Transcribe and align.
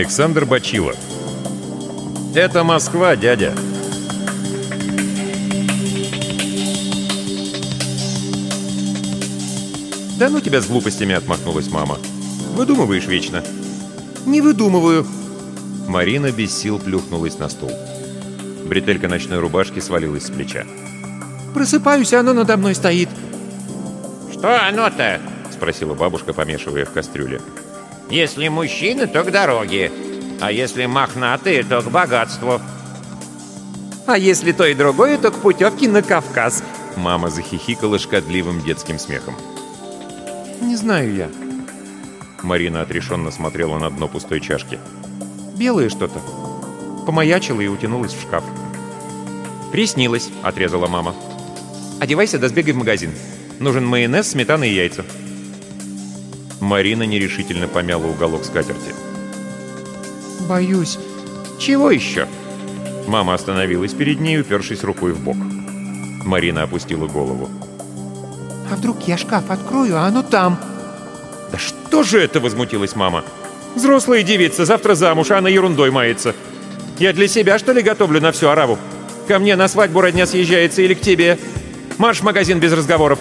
Александр 0.00 0.46
Бачилов. 0.46 0.96
Это 2.34 2.64
Москва, 2.64 3.16
дядя. 3.16 3.52
Да 10.18 10.30
ну 10.30 10.40
тебя 10.40 10.62
с 10.62 10.68
глупостями 10.68 11.14
отмахнулась 11.14 11.68
мама. 11.70 11.98
Выдумываешь 12.54 13.08
вечно. 13.08 13.44
Не 14.24 14.40
выдумываю. 14.40 15.06
Марина 15.86 16.32
без 16.32 16.56
сил 16.58 16.78
плюхнулась 16.78 17.38
на 17.38 17.50
стул. 17.50 17.70
Бретелька 18.64 19.06
ночной 19.06 19.38
рубашки 19.38 19.80
свалилась 19.80 20.24
с 20.24 20.30
плеча. 20.30 20.64
Просыпаюсь, 21.52 22.14
а 22.14 22.20
оно 22.20 22.32
надо 22.32 22.56
мной 22.56 22.74
стоит. 22.74 23.10
«Что 24.32 24.66
оно-то?»— 24.66 25.20
спросила 25.52 25.92
бабушка, 25.92 26.32
помешивая 26.32 26.86
в 26.86 26.90
кастрюле. 26.90 27.42
«Если 28.10 28.48
мужчины, 28.48 29.06
то 29.06 29.22
к 29.22 29.30
дороге, 29.30 29.92
а 30.40 30.52
если 30.52 30.86
мохнатые, 30.86 31.62
то 31.62 31.82
к 31.82 31.90
богатству». 31.90 32.60
А 34.06 34.18
если 34.18 34.50
то 34.50 34.66
и 34.66 34.74
другое, 34.74 35.18
то 35.18 35.30
к 35.30 35.36
путевке 35.36 35.88
на 35.88 36.02
Кавказ. 36.02 36.64
Мама 36.96 37.30
захихикала 37.30 37.96
шкодливым 37.96 38.60
детским 38.60 38.98
смехом. 38.98 39.36
Не 40.60 40.74
знаю 40.74 41.14
я. 41.14 41.30
Марина 42.42 42.82
отрешенно 42.82 43.30
смотрела 43.30 43.78
на 43.78 43.88
дно 43.88 44.08
пустой 44.08 44.40
чашки. 44.40 44.80
Белое 45.56 45.88
что-то. 45.90 46.20
Помаячила 47.06 47.60
и 47.60 47.68
утянулась 47.68 48.12
в 48.12 48.20
шкаф. 48.20 48.42
«Приснилось»,— 49.70 50.30
отрезала 50.42 50.88
мама. 50.88 51.14
«Одевайся 52.00 52.38
да 52.38 52.48
сбегай 52.48 52.72
в 52.72 52.78
магазин. 52.78 53.12
Нужен 53.60 53.86
майонез, 53.86 54.30
сметана 54.30 54.64
и 54.64 54.74
яйца». 54.74 55.04
Марина 56.60 57.04
нерешительно 57.04 57.68
помяла 57.68 58.06
уголок 58.06 58.44
скатерти. 58.44 58.94
«Боюсь. 60.48 60.98
Чего 61.58 61.90
еще?» 61.90 62.26
Мама 63.06 63.34
остановилась 63.34 63.92
перед 63.92 64.20
ней, 64.20 64.40
упершись 64.40 64.84
рукой 64.84 65.12
в 65.12 65.20
бок. 65.20 65.36
Марина 66.24 66.62
опустила 66.62 67.06
голову. 67.06 67.48
«А 68.70 68.76
вдруг 68.76 69.08
я 69.08 69.16
шкаф 69.16 69.50
открою, 69.50 69.96
а 69.96 70.06
оно 70.06 70.22
там?» 70.22 70.60
«Да 71.50 71.58
что 71.58 72.02
же 72.02 72.20
это?»— 72.20 72.40
возмутилась 72.40 72.94
мама. 72.94 73.24
«Взрослая 73.74 74.22
девица, 74.22 74.64
завтра 74.64 74.94
замуж, 74.94 75.30
а 75.30 75.38
она 75.38 75.48
ерундой 75.48 75.90
мается. 75.90 76.34
Я 76.98 77.12
для 77.12 77.26
себя, 77.26 77.58
что 77.58 77.72
ли, 77.72 77.82
готовлю 77.82 78.20
на 78.20 78.32
всю 78.32 78.48
ораву? 78.48 78.78
Ко 79.26 79.38
мне 79.38 79.56
на 79.56 79.66
свадьбу 79.66 80.00
родня 80.00 80.26
съезжается 80.26 80.82
или 80.82 80.94
к 80.94 81.00
тебе? 81.00 81.38
Марш 81.96 82.18
в 82.20 82.24
магазин 82.24 82.60
без 82.60 82.72
разговоров!» 82.72 83.18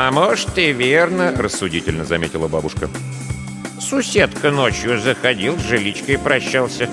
«А 0.00 0.12
может, 0.12 0.56
и 0.58 0.72
верно»,— 0.72 1.34
рассудительно 1.36 2.04
заметила 2.04 2.46
бабушка. 2.46 2.88
Суседка 3.80 4.52
ночью 4.52 5.00
заходил, 5.00 5.58
с 5.58 5.62
жиличкой 5.62 6.18
прощался. 6.18 6.88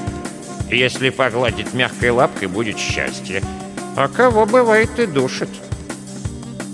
Если 0.71 1.11
погладить 1.11 1.71
мягкой 1.75 2.09
лапкой, 2.09 2.47
будет 2.47 2.79
счастье. 2.79 3.43
А 3.95 4.07
кого 4.07 4.47
бывает 4.47 4.97
и 4.97 5.05
душит. 5.05 5.49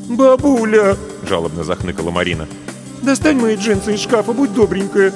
«Бабуля!»— 0.08 0.96
жалобно 1.28 1.66
захныкала 1.66 2.12
Марина. 2.12 2.48
«Достань 3.02 3.38
мои 3.38 3.58
джинсы 3.58 3.96
из 3.96 4.00
шкафа, 4.00 4.32
будь 4.32 4.54
добренькая!» 4.54 5.12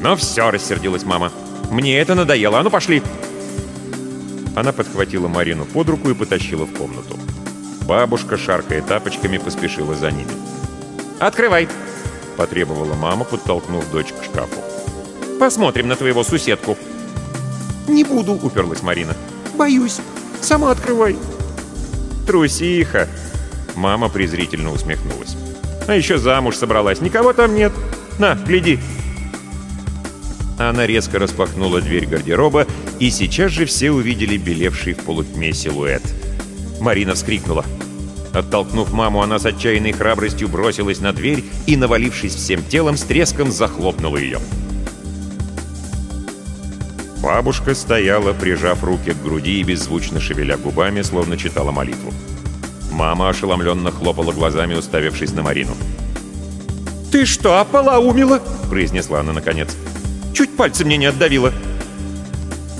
«Ну 0.00 0.16
все!»— 0.16 0.50
рассердилась 0.50 1.04
мама. 1.04 1.30
«Мне 1.70 1.96
это 2.00 2.16
надоело, 2.16 2.58
а 2.58 2.64
ну 2.64 2.70
пошли!» 2.70 3.04
Она 4.56 4.72
подхватила 4.72 5.28
Марину 5.28 5.64
под 5.64 5.90
руку 5.90 6.10
и 6.10 6.14
потащила 6.14 6.64
в 6.64 6.72
комнату. 6.76 7.16
Бабушка, 7.86 8.36
шаркая 8.36 8.82
тапочками, 8.82 9.38
поспешила 9.38 9.94
за 9.94 10.10
ними. 10.10 10.30
«Открывай!»— 11.18 11.68
потребовала 12.36 12.94
мама, 12.94 13.24
подтолкнув 13.24 13.90
дочь 13.90 14.12
к 14.12 14.24
шкафу. 14.24 14.60
«Посмотрим 15.38 15.88
на 15.88 15.96
твоего 15.96 16.24
суседку!» 16.24 16.76
«Не 17.88 18.04
буду!»— 18.04 18.32
уперлась 18.42 18.82
Марина. 18.82 19.16
«Боюсь! 19.54 19.98
Сама 20.40 20.70
открывай!» 20.70 21.16
«Трусиха!» 22.26 23.08
Мама 23.74 24.08
презрительно 24.08 24.72
усмехнулась. 24.72 25.36
«А 25.86 25.94
еще 25.94 26.18
замуж 26.18 26.56
собралась. 26.56 27.00
Никого 27.00 27.32
там 27.32 27.54
нет. 27.54 27.72
На, 28.18 28.34
гляди!» 28.34 28.78
Она 30.58 30.86
резко 30.86 31.18
распахнула 31.18 31.80
дверь 31.80 32.06
гардероба, 32.06 32.66
и 32.98 33.10
сейчас 33.10 33.50
же 33.50 33.64
все 33.64 33.90
увидели 33.90 34.36
белевший 34.36 34.92
в 34.92 34.98
полутьме 34.98 35.54
силуэт. 35.54 36.02
Марина 36.80 37.14
вскрикнула. 37.14 37.64
Оттолкнув 38.32 38.92
маму, 38.92 39.22
она 39.22 39.38
с 39.38 39.46
отчаянной 39.46 39.92
храбростью 39.92 40.48
бросилась 40.48 41.00
на 41.00 41.12
дверь 41.12 41.44
и, 41.66 41.76
навалившись 41.76 42.34
всем 42.34 42.62
телом, 42.62 42.96
с 42.96 43.02
треском 43.02 43.50
захлопнула 43.50 44.16
ее. 44.16 44.38
Бабушка 47.22 47.74
стояла, 47.74 48.32
прижав 48.32 48.82
руки 48.82 49.12
к 49.12 49.22
груди 49.22 49.60
и 49.60 49.62
беззвучно 49.62 50.20
шевеля 50.20 50.56
губами, 50.56 51.02
словно 51.02 51.36
читала 51.36 51.70
молитву. 51.70 52.12
Мама 52.92 53.28
ошеломленно 53.28 53.90
хлопала 53.90 54.32
глазами, 54.32 54.74
уставившись 54.74 55.32
на 55.32 55.42
Марину. 55.42 55.74
«Ты 57.12 57.26
что, 57.26 57.60
ополоумила?»— 57.60 58.40
произнесла 58.70 59.20
она 59.20 59.32
наконец. 59.32 59.76
«Чуть 60.32 60.56
пальцы 60.56 60.84
мне 60.84 60.96
не 60.96 61.06
отдавила». 61.06 61.52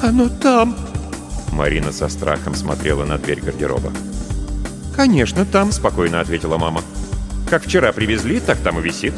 «Оно 0.00 0.28
там». 0.28 0.89
Марина 1.52 1.92
со 1.92 2.08
страхом 2.08 2.54
смотрела 2.54 3.04
на 3.04 3.18
дверь 3.18 3.40
гардероба. 3.40 3.92
«Конечно, 4.96 5.44
там»,— 5.44 5.72
спокойно 5.72 6.20
ответила 6.20 6.58
мама. 6.58 6.82
«Как 7.48 7.64
вчера 7.64 7.92
привезли, 7.92 8.40
так 8.40 8.58
там 8.58 8.78
и 8.78 8.82
висит». 8.82 9.14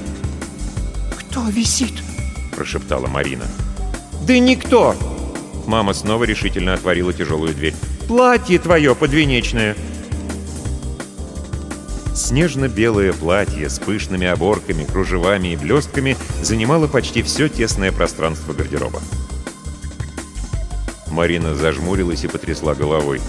«Кто 1.18 1.48
висит?»— 1.48 1.94
прошептала 2.56 3.06
Марина. 3.06 3.44
«Да 4.26 4.38
никто!» 4.38 4.94
Мама 5.66 5.94
снова 5.94 6.24
решительно 6.24 6.74
отворила 6.74 7.12
тяжелую 7.12 7.54
дверь. 7.54 7.74
«Платье 8.08 8.58
твое 8.58 8.94
подвенечное!» 8.94 9.76
Снежно-белое 12.14 13.12
платье 13.12 13.70
с 13.70 13.78
пышными 13.78 14.26
оборками, 14.26 14.84
кружевами 14.84 15.48
и 15.48 15.56
блестками 15.56 16.16
занимало 16.42 16.86
почти 16.86 17.22
все 17.22 17.48
тесное 17.48 17.90
пространство 17.90 18.52
гардероба. 18.52 19.00
Марина 21.12 21.54
зажмурилась 21.54 22.24
и 22.24 22.28
потрясла 22.28 22.74
головой. 22.74 23.20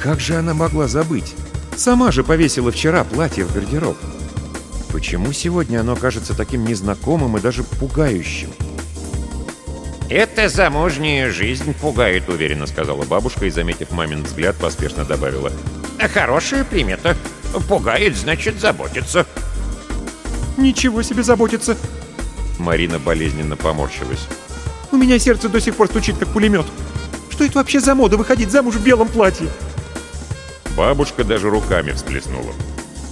Как 0.00 0.20
же 0.20 0.36
она 0.36 0.54
могла 0.54 0.86
забыть? 0.86 1.34
Сама 1.76 2.12
же 2.12 2.22
повесила 2.22 2.70
вчера 2.70 3.02
платье 3.02 3.44
в 3.44 3.52
гардероб. 3.52 3.96
Почему 4.92 5.32
сегодня 5.32 5.80
оно 5.80 5.96
кажется 5.96 6.36
таким 6.36 6.64
незнакомым 6.64 7.36
и 7.36 7.40
даже 7.40 7.64
пугающим? 7.64 8.50
«Это 10.08 10.48
замужняя 10.48 11.30
жизнь 11.30 11.74
пугает»,— 11.74 12.28
уверенно 12.28 12.66
сказала 12.66 13.04
бабушка 13.04 13.46
и, 13.46 13.50
заметив 13.50 13.90
мамин 13.90 14.22
взгляд, 14.22 14.54
поспешно 14.56 15.04
добавила. 15.04 15.50
«Хорошая 16.12 16.64
примета. 16.64 17.16
Пугает, 17.68 18.16
значит, 18.16 18.60
заботится». 18.60 19.26
«Ничего 20.58 21.02
себе 21.02 21.22
заботится!» 21.22 21.76
Марина 22.58 22.98
болезненно 22.98 23.56
поморщилась. 23.56 24.28
«У 24.92 24.96
меня 24.96 25.18
сердце 25.18 25.48
до 25.48 25.60
сих 25.60 25.74
пор 25.76 25.88
стучит, 25.88 26.18
как 26.18 26.28
пулемет. 26.28 26.66
Что 27.32 27.44
это 27.44 27.54
вообще 27.54 27.80
за 27.80 27.94
мода 27.94 28.18
выходить 28.18 28.50
замуж 28.50 28.74
в 28.74 28.84
белом 28.84 29.08
платье?» 29.08 29.48
Бабушка 30.76 31.24
даже 31.24 31.48
руками 31.48 31.92
всплеснула. 31.92 32.52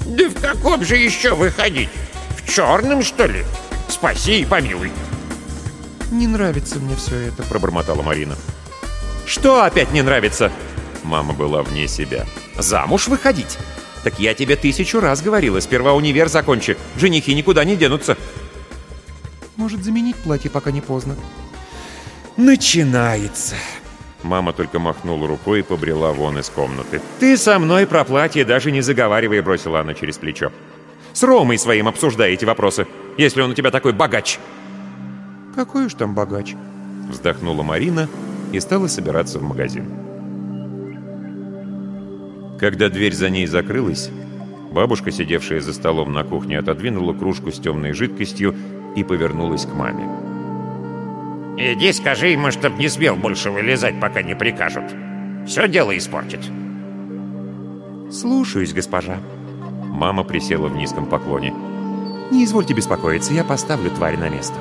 «Да 0.04 0.28
в 0.28 0.34
каком 0.34 0.84
же 0.84 0.96
еще 0.96 1.34
выходить? 1.34 1.88
В 2.36 2.46
черном, 2.48 3.02
что 3.02 3.24
ли? 3.24 3.44
Спаси 3.88 4.42
и 4.42 4.44
помилуй!» 4.44 4.92
«Не 6.10 6.26
нравится 6.26 6.78
мне 6.78 6.96
все 6.96 7.16
это»,— 7.16 7.42
пробормотала 7.48 8.02
Марина. 8.02 8.36
«Что 9.24 9.64
опять 9.64 9.90
не 9.92 10.02
нравится?» 10.02 10.52
Мама 11.02 11.32
была 11.32 11.62
вне 11.62 11.88
себя. 11.88 12.26
«Замуж 12.58 13.08
выходить? 13.08 13.56
Так 14.04 14.20
я 14.20 14.34
тебе 14.34 14.56
тысячу 14.56 15.00
раз 15.00 15.22
говорила, 15.22 15.60
сперва 15.60 15.94
универ 15.94 16.28
закончи, 16.28 16.76
женихи 16.96 17.34
никуда 17.34 17.64
не 17.64 17.74
денутся». 17.74 18.18
«Может, 19.56 19.82
заменить 19.82 20.16
платье, 20.16 20.50
пока 20.50 20.70
не 20.70 20.82
поздно?» 20.82 21.16
«Начинается!» 22.36 23.56
Мама 24.22 24.52
только 24.52 24.78
махнула 24.78 25.26
рукой 25.26 25.60
и 25.60 25.62
побрела 25.62 26.12
вон 26.12 26.38
из 26.38 26.50
комнаты. 26.50 27.00
«Ты 27.18 27.36
со 27.36 27.58
мной 27.58 27.86
про 27.86 28.04
платье 28.04 28.44
даже 28.44 28.70
не 28.70 28.82
заговаривай»,— 28.82 29.40
бросила 29.42 29.80
она 29.80 29.94
через 29.94 30.18
плечо. 30.18 30.52
«С 31.12 31.22
Ромой 31.22 31.58
своим 31.58 31.88
обсуждай 31.88 32.32
эти 32.32 32.44
вопросы, 32.44 32.86
если 33.16 33.40
он 33.40 33.50
у 33.50 33.54
тебя 33.54 33.70
такой 33.70 33.92
богач». 33.92 34.38
«Какой 35.54 35.86
уж 35.86 35.94
там 35.94 36.14
богач?» 36.14 36.54
Вздохнула 37.08 37.62
Марина 37.62 38.08
и 38.52 38.60
стала 38.60 38.86
собираться 38.86 39.38
в 39.38 39.42
магазин. 39.42 39.86
Когда 42.60 42.90
дверь 42.90 43.14
за 43.14 43.30
ней 43.30 43.46
закрылась, 43.46 44.10
бабушка, 44.70 45.10
сидевшая 45.10 45.60
за 45.60 45.72
столом 45.72 46.12
на 46.12 46.24
кухне, 46.24 46.58
отодвинула 46.58 47.14
кружку 47.14 47.50
с 47.50 47.58
темной 47.58 47.94
жидкостью 47.94 48.54
и 48.94 49.02
повернулась 49.02 49.64
к 49.64 49.74
маме. 49.74 50.29
«Иди 51.56 51.92
скажи 51.92 52.28
ему, 52.28 52.50
чтоб 52.50 52.76
не 52.78 52.88
смел 52.88 53.16
больше 53.16 53.50
вылезать, 53.50 54.00
пока 54.00 54.22
не 54.22 54.34
прикажут. 54.34 54.84
Все 55.46 55.68
дело 55.68 55.96
испортит». 55.96 56.40
«Слушаюсь, 58.10 58.72
госпожа». 58.72 59.18
Мама 59.86 60.24
присела 60.24 60.68
в 60.68 60.76
низком 60.76 61.06
поклоне. 61.06 61.52
«Не 62.30 62.44
извольте 62.44 62.74
беспокоиться, 62.74 63.34
я 63.34 63.44
поставлю 63.44 63.90
тварь 63.90 64.16
на 64.16 64.28
место». 64.28 64.54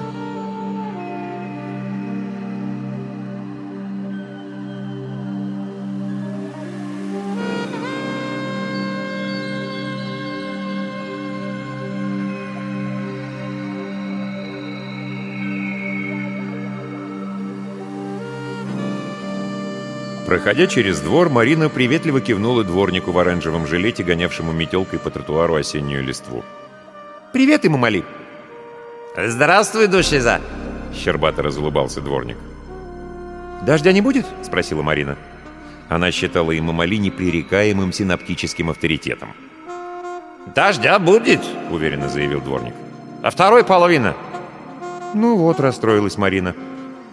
Проходя 20.29 20.67
через 20.67 20.99
двор, 20.99 21.27
Марина 21.27 21.69
приветливо 21.69 22.21
кивнула 22.21 22.63
дворнику 22.63 23.11
в 23.11 23.17
оранжевом 23.17 23.65
жилете, 23.65 24.03
гонявшему 24.03 24.51
метелкой 24.51 24.99
по 24.99 25.09
тротуару 25.09 25.55
осеннюю 25.55 26.03
листву. 26.03 26.43
«Привет 27.33 27.63
ему, 27.63 27.79
Мали!» 27.79 28.03
«Здравствуй, 29.17 29.87
душеза!» 29.87 30.39
Щербато 30.93 31.41
разулыбался 31.41 32.01
дворник. 32.01 32.37
«Дождя 33.65 33.91
не 33.91 34.01
будет?»— 34.01 34.27
спросила 34.43 34.83
Марина. 34.83 35.17
Она 35.87 36.11
считала 36.11 36.51
ему 36.51 36.73
Мали 36.73 36.97
непререкаемым 36.97 37.91
синаптическим 37.91 38.69
авторитетом. 38.69 39.33
«Дождя 40.53 40.99
будет!»— 40.99 41.41
уверенно 41.71 42.07
заявил 42.07 42.41
дворник. 42.41 42.75
«А 43.23 43.31
второй 43.31 43.63
половина?» 43.63 44.15
«Ну 45.15 45.37
вот»,— 45.37 45.59
расстроилась 45.59 46.19
Марина. 46.19 46.53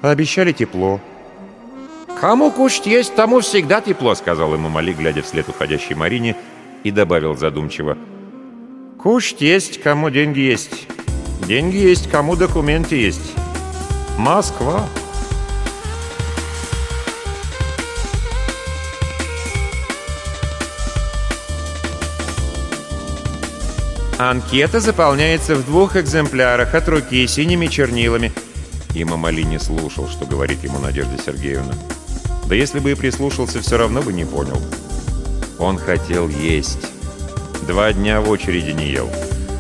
«Обещали 0.03 0.53
тепло». 0.53 1.01
«Кому 2.19 2.51
кушать 2.51 2.87
есть, 2.87 3.15
тому 3.15 3.41
всегда 3.41 3.83
тепло»,— 3.83 4.15
сказал 4.17 4.55
ему 4.55 4.71
Мали, 4.71 4.95
глядя 4.95 5.23
вслед 5.23 5.49
уходящей 5.51 5.95
Марине, 5.95 6.35
и 6.83 6.91
добавил 6.91 7.37
задумчиво. 7.37 7.99
«Кушать 8.99 9.43
есть, 9.43 9.83
кому 9.83 10.09
деньги 10.09 10.41
есть. 10.41 10.89
Деньги 11.47 11.77
есть, 11.77 12.11
кому 12.11 12.35
документы 12.35 12.97
есть. 12.97 13.35
Москва». 14.17 14.87
Анкета 24.19 24.81
заполняется 24.81 25.55
в 25.55 25.67
двух 25.67 25.97
экземплярах 25.97 26.75
от 26.75 26.89
руки 26.89 27.27
синими 27.27 27.67
чернилами. 27.67 28.33
И 28.95 29.05
Мамали 29.05 29.43
не 29.43 29.59
слушал, 29.59 30.09
что 30.09 30.25
говорит 30.25 30.65
ему 30.65 30.79
Надежда 30.79 31.23
Сергеевна. 31.23 31.75
Да 32.49 32.55
если 32.55 32.79
бы 32.79 32.93
и 32.93 32.95
прислушался, 32.95 33.61
все 33.61 33.77
равно 33.77 34.03
бы 34.03 34.13
не 34.13 34.25
понял. 34.25 34.61
Он 35.59 35.79
хотел 35.79 36.29
есть. 36.29 36.79
Два 37.67 37.93
дня 37.93 38.21
в 38.21 38.31
очереди 38.31 38.71
не 38.71 38.89
ел. 38.89 39.11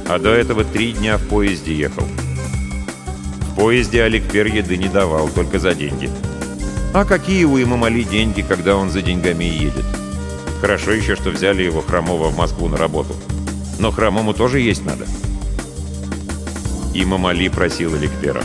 А 0.08 0.18
до 0.18 0.30
этого 0.30 0.64
три 0.64 0.92
дня 0.92 1.18
в 1.18 1.26
поезде 1.26 1.74
ехал. 1.74 2.04
В 2.04 3.56
поезде 3.56 4.02
Аликпер 4.02 4.46
еды 4.46 4.76
не 4.76 4.88
давал, 4.88 5.28
только 5.28 5.58
за 5.58 5.74
деньги. 5.74 6.10
А 6.94 7.04
какие 7.04 7.44
у 7.44 7.60
Имамали 7.60 8.02
деньги, 8.02 8.42
когда 8.42 8.76
он 8.76 8.90
за 8.90 9.02
деньгами 9.02 9.44
едет? 9.44 9.84
Хорошо 10.60 10.92
еще, 10.92 11.16
что 11.16 11.30
взяли 11.30 11.62
его 11.62 11.80
хромого 11.80 12.28
в 12.28 12.36
Москву 12.36 12.68
на 12.68 12.76
работу. 12.76 13.14
Но 13.78 13.90
хромому 13.90 14.32
тоже 14.32 14.60
есть 14.60 14.84
надо. 14.84 15.06
Имамали 16.94 17.48
просил 17.48 17.94
Аликпера. 17.94 18.42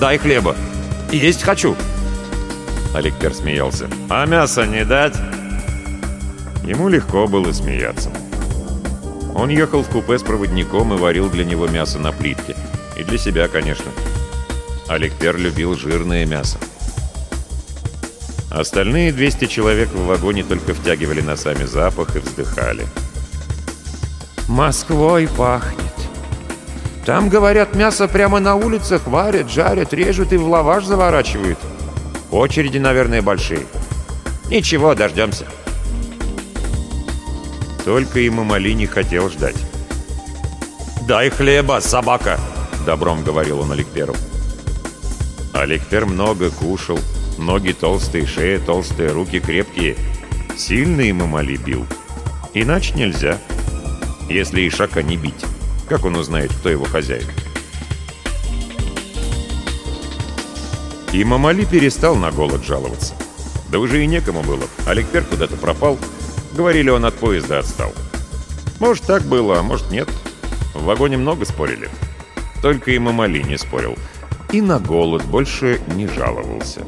«Дай 0.00 0.16
хлеба! 0.16 0.56
Есть 1.10 1.42
хочу!» 1.42 1.76
Аликпер 2.94 3.34
смеялся. 3.34 3.88
«А 4.10 4.26
мясо 4.26 4.66
не 4.66 4.84
дать?» 4.84 5.16
Ему 6.64 6.88
легко 6.88 7.26
было 7.26 7.50
смеяться. 7.52 8.10
Он 9.34 9.48
ехал 9.48 9.82
в 9.82 9.88
купе 9.88 10.18
с 10.18 10.22
проводником 10.22 10.92
и 10.92 10.98
варил 10.98 11.30
для 11.30 11.44
него 11.44 11.66
мясо 11.66 11.98
на 11.98 12.12
плитке. 12.12 12.54
И 12.98 13.02
для 13.02 13.16
себя, 13.16 13.48
конечно. 13.48 13.90
Аликпер 14.88 15.38
любил 15.38 15.74
жирное 15.74 16.26
мясо. 16.26 16.58
Остальные 18.50 19.12
200 19.12 19.46
человек 19.46 19.88
в 19.88 20.04
вагоне 20.04 20.44
только 20.44 20.74
втягивали 20.74 21.22
носами 21.22 21.64
запах 21.64 22.14
и 22.16 22.18
вздыхали. 22.18 22.86
«Москвой 24.48 25.28
пахнет. 25.28 25.78
Там, 27.06 27.30
говорят, 27.30 27.74
мясо 27.74 28.06
прямо 28.06 28.38
на 28.38 28.54
улицах 28.54 29.06
варят, 29.06 29.50
жарят, 29.50 29.94
режут 29.94 30.34
и 30.34 30.36
в 30.36 30.46
лаваш 30.46 30.84
заворачивают. 30.84 31.58
Очереди, 32.32 32.78
наверное, 32.78 33.20
большие. 33.20 33.66
Ничего, 34.48 34.94
дождемся. 34.94 35.46
Только 37.84 38.20
и 38.20 38.30
Мамали 38.30 38.72
не 38.72 38.86
хотел 38.86 39.28
ждать. 39.28 39.56
«Дай 41.06 41.30
хлеба, 41.30 41.80
собака!»— 41.80 42.40
добром 42.86 43.22
говорил 43.22 43.60
он 43.60 43.72
Аликперу. 43.72 44.14
Аликпер 45.52 46.06
много 46.06 46.50
кушал. 46.50 46.98
Ноги 47.38 47.72
толстые, 47.72 48.26
шея 48.26 48.60
толстая, 48.60 49.12
руки 49.12 49.38
крепкие. 49.40 49.96
Сильно 50.56 51.02
ему 51.02 51.26
Мали 51.26 51.56
бил. 51.56 51.86
Иначе 52.54 52.94
нельзя. 52.94 53.38
Если 54.28 54.66
Ишака 54.66 55.02
не 55.02 55.16
бить, 55.16 55.44
как 55.88 56.04
он 56.04 56.16
узнает, 56.16 56.52
кто 56.52 56.70
его 56.70 56.84
хозяин? 56.84 57.26
И 61.12 61.24
Мамали 61.24 61.66
перестал 61.66 62.16
на 62.16 62.30
голод 62.30 62.64
жаловаться. 62.64 63.14
Да 63.70 63.78
уже 63.78 64.02
и 64.02 64.06
некому 64.06 64.42
было. 64.42 64.64
Аликпер 64.86 65.24
куда-то 65.24 65.56
пропал. 65.56 65.98
Говорили, 66.52 66.88
он 66.88 67.04
от 67.04 67.14
поезда 67.14 67.58
отстал. 67.58 67.92
Может, 68.80 69.04
так 69.04 69.22
было, 69.22 69.58
а 69.58 69.62
может, 69.62 69.90
нет. 69.90 70.08
В 70.74 70.84
вагоне 70.84 71.18
много 71.18 71.44
спорили. 71.44 71.90
Только 72.62 72.92
и 72.92 72.98
Мамали 72.98 73.42
не 73.42 73.58
спорил. 73.58 73.96
И 74.52 74.62
на 74.62 74.78
голод 74.78 75.24
больше 75.24 75.80
не 75.94 76.06
жаловался. 76.06 76.80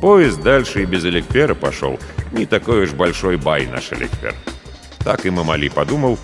Поезд 0.00 0.40
дальше 0.40 0.82
и 0.82 0.86
без 0.86 1.04
Аликпера 1.04 1.54
пошел. 1.54 1.98
Не 2.32 2.46
такой 2.46 2.84
уж 2.84 2.92
большой 2.92 3.36
бай 3.36 3.66
наш 3.66 3.90
Аликпер. 3.90 4.34
Так 5.00 5.26
и 5.26 5.30
Мамали 5.30 5.68
подумал 5.68 6.18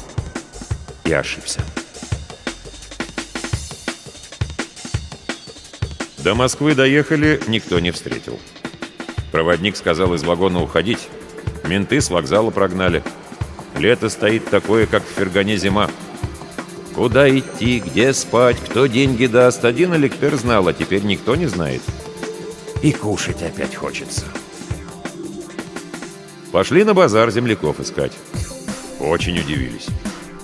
и 1.05 1.13
ошибся. 1.13 1.61
До 6.23 6.35
Москвы 6.35 6.75
доехали, 6.75 7.41
никто 7.47 7.81
не 7.81 7.91
встретил. 7.93 8.39
Проводник 9.33 9.77
сказал 9.77 10.13
из 10.15 10.23
вагона 10.23 10.63
уходить. 10.63 11.09
Менты 11.65 12.01
с 12.01 12.11
вокзала 12.11 12.51
прогнали. 12.51 13.03
Лето 13.77 14.11
стоит 14.11 14.45
такое, 14.51 14.87
как 14.87 15.03
в 15.03 15.19
Фергане 15.19 15.57
зима. 15.57 15.89
Куда 16.95 17.31
идти, 17.31 17.81
где 17.81 18.13
спать, 18.13 18.59
кто 18.59 18.87
деньги 18.87 19.27
даст, 19.27 19.65
один 19.65 19.95
Электер 19.95 20.37
знал, 20.37 20.69
а 20.69 20.75
теперь 20.75 21.05
никто 21.05 21.37
не 21.37 21.47
знает. 21.47 21.81
И 22.83 22.93
кушать 22.93 23.43
опять 23.43 23.75
хочется. 23.75 24.27
Пошли 26.53 26.85
на 26.85 26.93
базар 26.93 27.31
земляков 27.31 27.81
искать. 27.81 28.13
Очень 28.99 29.39
удивились. 29.39 29.87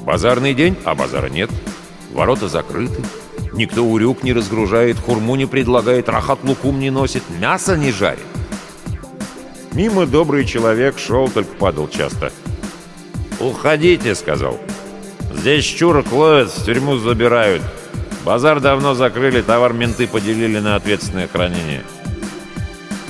Базарный 0.01 0.55
день, 0.55 0.77
а 0.85 0.95
базара 0.95 1.29
нет. 1.29 1.51
Ворота 2.13 2.49
закрыты. 2.49 3.03
Никто 3.57 3.83
урюк 3.83 4.23
не 4.23 4.35
разгружает, 4.35 4.99
хурму 4.99 5.35
не 5.35 5.47
предлагает, 5.47 6.11
рахат 6.11 6.41
лукум 6.45 6.79
не 6.79 6.91
носит, 6.91 7.23
мясо 7.41 7.75
не 7.75 7.91
жарит. 7.91 8.21
Мимо 9.73 10.07
добрый 10.07 10.45
человек 10.45 10.99
шел, 10.99 11.29
только 11.29 11.55
падал 11.55 11.89
часто. 11.89 12.33
«Уходите»,— 13.41 14.15
сказал. 14.15 14.59
«Здесь 15.35 15.65
чурок 15.65 16.13
ловят, 16.13 16.51
в 16.51 16.65
тюрьму 16.65 16.97
забирают. 16.97 17.63
Базар 18.25 18.61
давно 18.61 18.95
закрыли, 18.95 19.41
товар 19.41 19.73
менты 19.73 20.07
поделили 20.07 20.59
на 20.59 20.77
ответственное 20.77 21.29
хранение». 21.29 21.83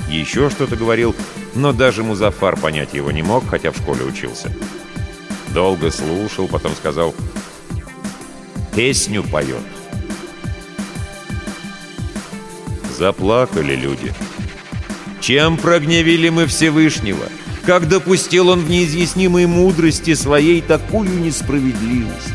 Еще 0.09 0.49
что-то 0.49 0.77
говорил, 0.77 1.13
но 1.55 1.73
даже 1.73 2.03
Музафар 2.03 2.55
понять 2.55 2.93
его 2.93 3.11
не 3.11 3.23
мог, 3.23 3.45
хотя 3.49 3.71
в 3.71 3.77
школе 3.77 4.05
учился. 4.05 4.49
Долго 5.53 5.91
слушал, 5.91 6.47
потом 6.47 6.73
сказал 6.73 7.13
«Песню 8.73 9.23
поет». 9.23 9.76
Заплакали 12.97 13.75
люди. 13.75 14.11
Чем 15.21 15.57
прогневили 15.57 16.29
мы 16.29 16.47
Всевышнего? 16.47 17.25
Как 17.63 17.87
допустил 17.87 18.49
он 18.49 18.61
в 18.61 18.69
неизъяснимой 18.69 19.45
мудрости 19.45 20.15
своей 20.15 20.61
такую 20.61 21.09
несправедливость? 21.09 22.33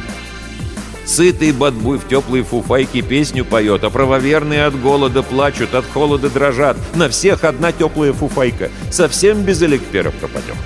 Сытый 1.05 1.51
бадбуй 1.51 1.99
в 1.99 2.07
теплой 2.07 2.43
фуфайке 2.43 3.03
песню 3.03 3.45
поет, 3.45 3.83
а 3.83 3.91
правоверные 3.91 4.65
от 4.67 4.81
голода 4.81 5.25
плачут, 5.25 5.75
от 5.75 5.85
холода 5.85 6.31
дрожат. 6.31 6.77
На 6.95 7.09
всех 7.09 7.43
одна 7.43 7.73
теплая 7.73 8.13
фуфайка. 8.13 8.71
Совсем 8.91 9.43
без 9.43 9.63
элекперов 9.65 10.15
пропадем. 10.15 10.57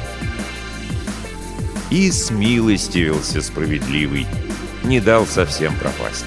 И 1.91 2.11
смилостивился 2.11 3.41
справедливый, 3.41 4.26
не 4.85 5.00
дал 5.00 5.26
совсем 5.26 5.75
пропасть. 5.76 6.26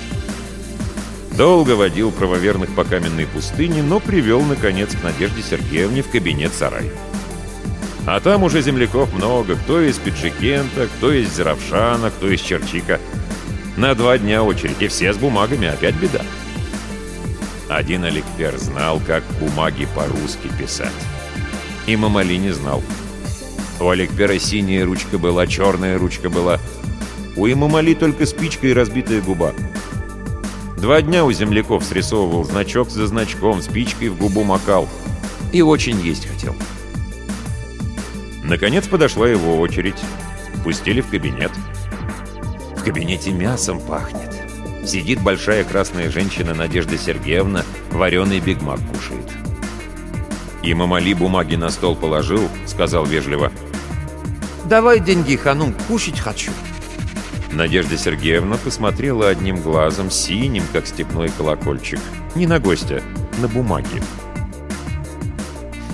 Долго 1.40 1.72
водил 1.72 2.12
правоверных 2.12 2.76
по 2.76 2.84
каменной 2.84 3.26
пустыне, 3.26 3.82
но 3.82 4.02
привел, 4.02 4.42
наконец, 4.42 4.94
к 4.94 5.02
Надежде 5.02 5.42
Сергеевне 5.42 6.02
в 6.02 6.10
кабинет-сарай. 6.10 6.92
А 8.06 8.20
там 8.20 8.44
уже 8.44 8.62
земляков 8.62 9.14
много, 9.14 9.56
кто 9.56 9.80
из 9.80 9.98
Пиджикента, 10.00 10.88
кто 10.88 11.14
из 11.14 11.34
Зеравшана, 11.34 12.10
кто 12.10 12.28
из 12.28 12.42
Черчика. 12.42 13.00
На 13.78 13.96
два 13.96 14.18
дня 14.18 14.44
очередь, 14.44 14.82
и 14.82 14.90
все 14.90 15.14
с 15.14 15.18
бумагами, 15.18 15.70
опять 15.70 15.96
беда. 15.96 16.24
Один 17.70 18.04
Аликпер 18.04 18.58
знал, 18.58 19.02
как 19.08 19.24
бумаги 19.40 19.88
по-русски 19.96 20.50
писать. 20.60 20.92
И 21.88 21.96
Мамали 21.96 22.36
не 22.36 22.52
знал. 22.52 22.84
У 23.80 23.88
Аликпера 23.88 24.38
синяя 24.40 24.84
ручка 24.84 25.18
была, 25.18 25.48
черная 25.48 25.98
ручка 25.98 26.30
была. 26.30 26.60
У 27.38 27.48
Имамали 27.48 27.94
только 27.94 28.26
спичка 28.26 28.68
и 28.68 28.74
разбитая 28.74 29.22
губа. 29.22 29.54
Два 30.80 31.02
дня 31.02 31.26
у 31.26 31.32
земляков 31.34 31.84
срисовывал 31.84 32.46
значок 32.46 32.90
за 32.90 33.06
значком, 33.06 33.62
спичкой 33.62 34.08
в 34.08 34.18
губу 34.18 34.46
макал. 34.46 34.88
И 35.52 35.62
очень 35.62 36.00
есть 36.00 36.26
хотел. 36.26 36.56
Наконец 38.44 38.88
подошла 38.88 39.28
его 39.28 39.60
очередь. 39.60 39.98
Пустили 40.64 41.02
в 41.02 41.10
кабинет. 41.10 41.52
В 42.78 42.84
кабинете 42.84 43.32
мясом 43.32 43.82
пахнет. 43.82 44.34
Сидит 44.86 45.22
большая 45.22 45.66
красная 45.66 46.10
женщина 46.10 46.54
Надежда 46.54 46.98
Сергеевна, 46.98 47.66
вареный 47.92 48.40
бигмак 48.40 48.80
кушает. 48.94 49.30
И 50.64 50.74
Мамали 50.74 51.14
бумаги 51.14 51.56
на 51.56 51.72
стол 51.72 51.96
положил, 51.96 52.48
сказал 52.66 53.06
вежливо. 53.06 53.52
«Давай 54.64 55.02
деньги, 55.02 55.36
ханум, 55.36 55.74
кушать 55.90 56.20
хочу». 56.20 56.52
Надежда 57.52 57.98
Сергеевна 57.98 58.58
посмотрела 58.58 59.30
одним 59.30 59.58
глазом, 59.58 60.12
синим, 60.12 60.64
как 60.72 60.86
степной 60.86 61.30
колокольчик. 61.30 62.00
Не 62.36 62.46
на 62.46 62.60
гостя, 62.60 63.02
на 63.40 63.48
бумаге. 63.48 64.02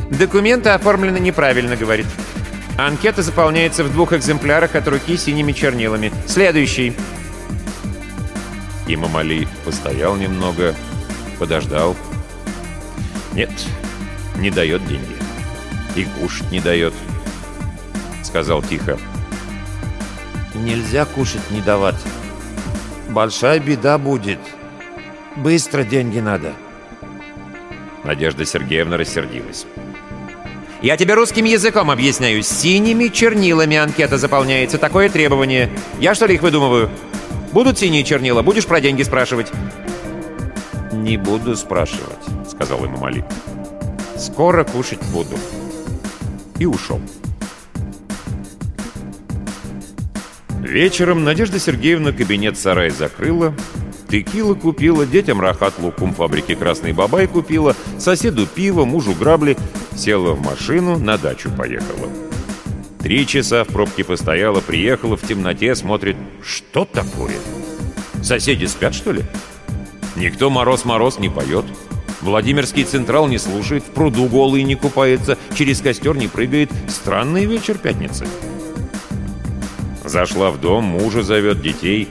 «Документы 0.09 0.69
оформлены 0.69 1.17
неправильно»,— 1.17 1.75
говорит. 1.77 2.05
«Анкета 2.77 3.21
заполняется 3.21 3.83
в 3.83 3.91
двух 3.91 4.13
экземплярах 4.13 4.75
от 4.75 4.87
руки 4.87 5.17
синими 5.17 5.53
чернилами. 5.53 6.11
Следующий». 6.27 6.93
И 8.87 8.95
Мамали 8.95 9.47
постоял 9.63 10.15
немного, 10.15 10.75
подождал. 11.39 11.95
«Нет, 13.33 13.51
не 14.37 14.51
дает 14.51 14.85
деньги. 14.87 15.15
И 15.95 16.05
кушать 16.19 16.51
не 16.51 16.59
дает»,— 16.59 16.93
сказал 18.23 18.61
тихо. 18.61 18.99
«Нельзя 20.55 21.05
кушать 21.05 21.51
не 21.51 21.61
давать. 21.61 22.01
Большая 23.09 23.59
беда 23.59 23.97
будет. 23.97 24.39
Быстро 25.35 25.83
деньги 25.83 26.19
надо». 26.19 26.53
Надежда 28.03 28.45
Сергеевна 28.45 28.97
рассердилась. 28.97 29.65
«Я 30.81 30.97
тебе 30.97 31.15
русским 31.15 31.45
языком 31.45 31.91
объясняю. 31.91 32.41
Синими 32.43 33.07
чернилами 33.07 33.77
анкета 33.77 34.17
заполняется. 34.17 34.77
Такое 34.77 35.09
требование. 35.09 35.69
Я 35.99 36.15
что 36.15 36.25
ли 36.25 36.35
их 36.35 36.41
выдумываю? 36.41 36.89
Будут 37.51 37.79
синие 37.79 38.03
чернила? 38.03 38.41
Будешь 38.41 38.65
про 38.65 38.79
деньги 38.79 39.03
спрашивать?» 39.03 39.51
«Не 40.91 41.17
буду 41.17 41.55
спрашивать»,— 41.55 42.23
сказал 42.49 42.83
ему 42.83 42.97
Мали. 42.97 43.25
«Скоро 44.17 44.63
кушать 44.63 45.03
буду». 45.11 45.37
И 46.57 46.65
ушел. 46.65 47.01
Вечером 50.65 51.23
Надежда 51.23 51.59
Сергеевна 51.59 52.11
кабинет 52.11 52.57
сарай 52.57 52.89
закрыла, 52.89 53.53
текила 54.09 54.55
купила, 54.55 55.05
детям 55.05 55.39
рахат 55.39 55.75
лукум 55.77 56.11
фабрики 56.11 56.55
«Красный 56.55 56.91
бабай» 56.91 57.27
купила, 57.27 57.75
соседу 57.99 58.47
пиво, 58.47 58.83
мужу 58.83 59.13
грабли, 59.13 59.57
села 59.95 60.33
в 60.33 60.41
машину, 60.41 60.97
на 60.97 61.19
дачу 61.19 61.51
поехала. 61.55 62.09
Три 62.99 63.27
часа 63.27 63.63
в 63.63 63.67
пробке 63.67 64.03
постояла, 64.03 64.59
приехала 64.59 65.15
в 65.15 65.21
темноте, 65.21 65.75
смотрит, 65.75 66.17
что 66.41 66.83
такое? 66.83 67.35
Соседи 68.23 68.65
спят, 68.65 68.95
что 68.95 69.11
ли? 69.11 69.21
Никто 70.15 70.49
мороз-мороз 70.49 71.19
не 71.19 71.29
поет. 71.29 71.65
Владимирский 72.21 72.85
Централ 72.85 73.27
не 73.27 73.37
слушает, 73.37 73.83
в 73.83 73.91
пруду 73.91 74.25
голый 74.25 74.63
не 74.63 74.73
купается, 74.73 75.37
через 75.55 75.79
костер 75.79 76.17
не 76.17 76.27
прыгает. 76.27 76.71
Странный 76.87 77.45
вечер 77.45 77.77
пятницы. 77.77 78.25
Зашла 80.05 80.51
в 80.51 80.59
дом, 80.61 80.83
мужа 80.85 81.23
зовет 81.23 81.61
детей. 81.61 82.07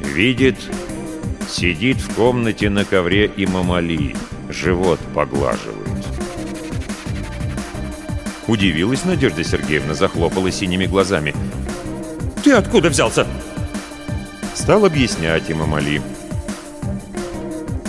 Видит, 0.00 0.56
сидит 1.48 1.98
в 1.98 2.14
комнате 2.14 2.70
на 2.70 2.84
ковре 2.84 3.26
и 3.26 3.46
мамали, 3.46 4.16
живот 4.48 4.98
поглаживает. 5.14 5.84
Удивилась 8.46 9.04
Надежда 9.04 9.44
Сергеевна, 9.44 9.94
захлопала 9.94 10.50
синими 10.50 10.86
глазами. 10.86 11.34
«Ты 12.42 12.52
откуда 12.52 12.90
взялся?» 12.90 13.26
Стал 14.54 14.84
объяснять 14.84 15.48
им 15.48 15.62
Амали. 15.62 16.02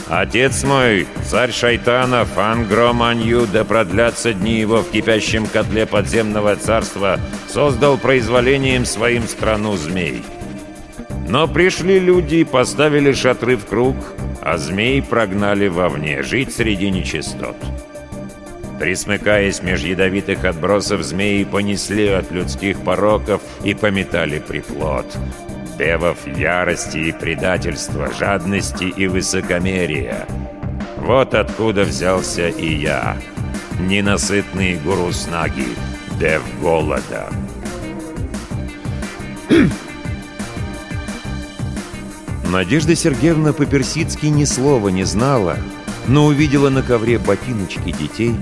«Отец 0.07 0.63
мой, 0.63 1.07
царь 1.29 1.51
шайтанов, 1.51 2.37
Ангроманью, 2.37 3.47
да 3.51 3.63
продлятся 3.63 4.33
дни 4.33 4.59
его 4.59 4.81
в 4.81 4.91
кипящем 4.91 5.45
котле 5.47 5.85
подземного 5.85 6.55
царства, 6.55 7.19
создал 7.55 7.97
произволением 7.97 8.83
своим 8.83 9.23
страну 9.29 9.77
змей. 9.77 10.21
Но 11.29 11.47
пришли 11.47 11.99
люди 11.99 12.35
и 12.35 12.43
поставили 12.43 13.13
шатры 13.13 13.55
в 13.55 13.65
круг, 13.65 13.95
а 14.41 14.57
змей 14.57 15.01
прогнали 15.01 15.69
вовне, 15.69 16.21
жить 16.21 16.53
среди 16.53 16.89
нечистот. 16.89 17.55
Присмыкаясь 18.77 19.63
меж 19.63 19.83
ядовитых 19.83 20.43
отбросов, 20.43 21.01
змеи 21.01 21.45
понесли 21.45 22.09
от 22.09 22.29
людских 22.29 22.77
пороков 22.81 23.41
и 23.63 23.73
пометали 23.73 24.39
приплод. 24.39 25.05
Певов 25.77 26.17
ярости 26.27 26.97
и 26.97 27.11
предательства, 27.13 28.11
жадности 28.11 28.83
и 28.83 29.07
высокомерия. 29.07 30.27
Вот 30.97 31.33
откуда 31.33 31.85
взялся 31.85 32.49
и 32.49 32.73
я, 32.73 33.15
ненасытный 33.79 34.75
гуру 34.75 35.13
снаги, 35.13 35.67
дев 36.19 36.43
голода. 36.61 37.29
Надежда 42.49 42.95
Сергеевна 42.95 43.53
по-персидски 43.53 44.27
ни 44.27 44.45
слова 44.45 44.89
не 44.89 45.03
знала, 45.03 45.57
но 46.07 46.25
увидела 46.25 46.69
на 46.69 46.81
ковре 46.81 47.19
ботиночки 47.19 47.91
детей, 47.91 48.35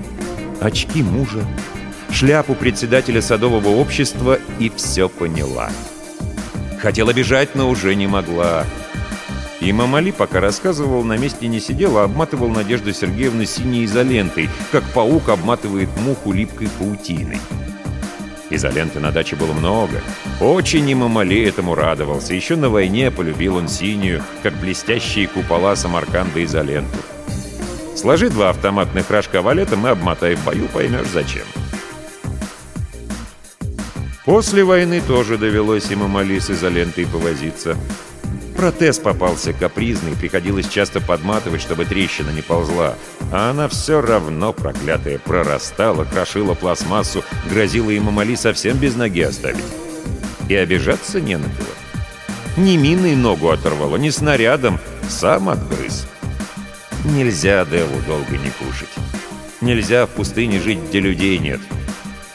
очки 0.60 1.02
мужа, 1.02 1.44
шляпу 2.10 2.54
председателя 2.54 3.20
садового 3.20 3.68
общества 3.68 4.38
и 4.58 4.70
все 4.70 5.08
поняла. 5.08 5.70
Хотела 6.80 7.12
бежать, 7.12 7.54
но 7.54 7.68
уже 7.70 7.94
не 7.94 8.06
могла. 8.06 8.64
И 9.60 9.72
Мамали, 9.72 10.10
пока 10.10 10.40
рассказывал, 10.40 11.02
на 11.04 11.16
месте 11.16 11.48
не 11.48 11.58
сидел, 11.58 11.96
а 11.96 12.04
обматывал 12.04 12.48
Надежду 12.50 12.92
Сергеевну 12.92 13.46
синей 13.46 13.86
изолентой, 13.86 14.50
как 14.70 14.84
паук 14.92 15.30
обматывает 15.30 15.88
муху 16.00 16.32
липкой 16.32 16.68
паутиной. 16.78 17.40
Изоленты 18.50 19.00
на 19.00 19.10
даче 19.10 19.36
было 19.36 19.52
много. 19.52 20.02
Очень 20.40 20.88
и 20.88 20.94
Мамали 20.94 21.42
этому 21.44 21.74
радовался. 21.74 22.34
Еще 22.34 22.56
на 22.56 22.68
войне 22.68 23.10
полюбил 23.10 23.56
он 23.56 23.68
синюю, 23.68 24.22
как 24.42 24.54
блестящие 24.54 25.26
купола 25.26 25.76
Самарканда 25.76 26.44
изоленту. 26.44 26.98
Сложи 27.96 28.28
два 28.28 28.50
автоматных 28.50 29.10
рожка 29.10 29.40
валетом 29.40 29.86
и 29.86 29.90
обмотай 29.90 30.34
в 30.34 30.44
бою, 30.44 30.68
поймешь 30.68 31.08
зачем. 31.12 31.44
После 34.24 34.64
войны 34.64 35.02
тоже 35.06 35.38
довелось 35.38 35.90
ему 35.90 36.08
Мали 36.08 36.38
с 36.38 36.50
изолентой 36.50 37.06
повозиться. 37.06 37.76
Протез 38.64 38.98
попался 38.98 39.52
капризный, 39.52 40.16
приходилось 40.16 40.66
часто 40.66 41.02
подматывать, 41.02 41.60
чтобы 41.60 41.84
трещина 41.84 42.30
не 42.30 42.40
ползла. 42.40 42.96
А 43.30 43.50
она 43.50 43.68
все 43.68 44.00
равно, 44.00 44.54
проклятая, 44.54 45.18
прорастала, 45.18 46.06
крошила 46.06 46.54
пластмассу, 46.54 47.22
грозила 47.50 47.90
ему 47.90 48.10
Мали 48.10 48.36
совсем 48.36 48.78
без 48.78 48.96
ноги 48.96 49.20
оставить. 49.20 49.66
И 50.48 50.54
обижаться 50.54 51.20
не 51.20 51.36
на 51.36 51.44
кого. 51.44 51.68
Ни 52.56 52.78
миной 52.78 53.14
ногу 53.14 53.50
оторвало, 53.50 53.98
ни 53.98 54.08
снарядом, 54.08 54.80
сам 55.10 55.50
отгрыз. 55.50 56.06
Нельзя 57.04 57.66
Деву 57.66 58.00
долго 58.06 58.38
не 58.38 58.48
кушать. 58.48 58.88
Нельзя 59.60 60.06
в 60.06 60.08
пустыне 60.08 60.58
жить, 60.58 60.78
где 60.88 61.00
людей 61.00 61.36
нет. 61.36 61.60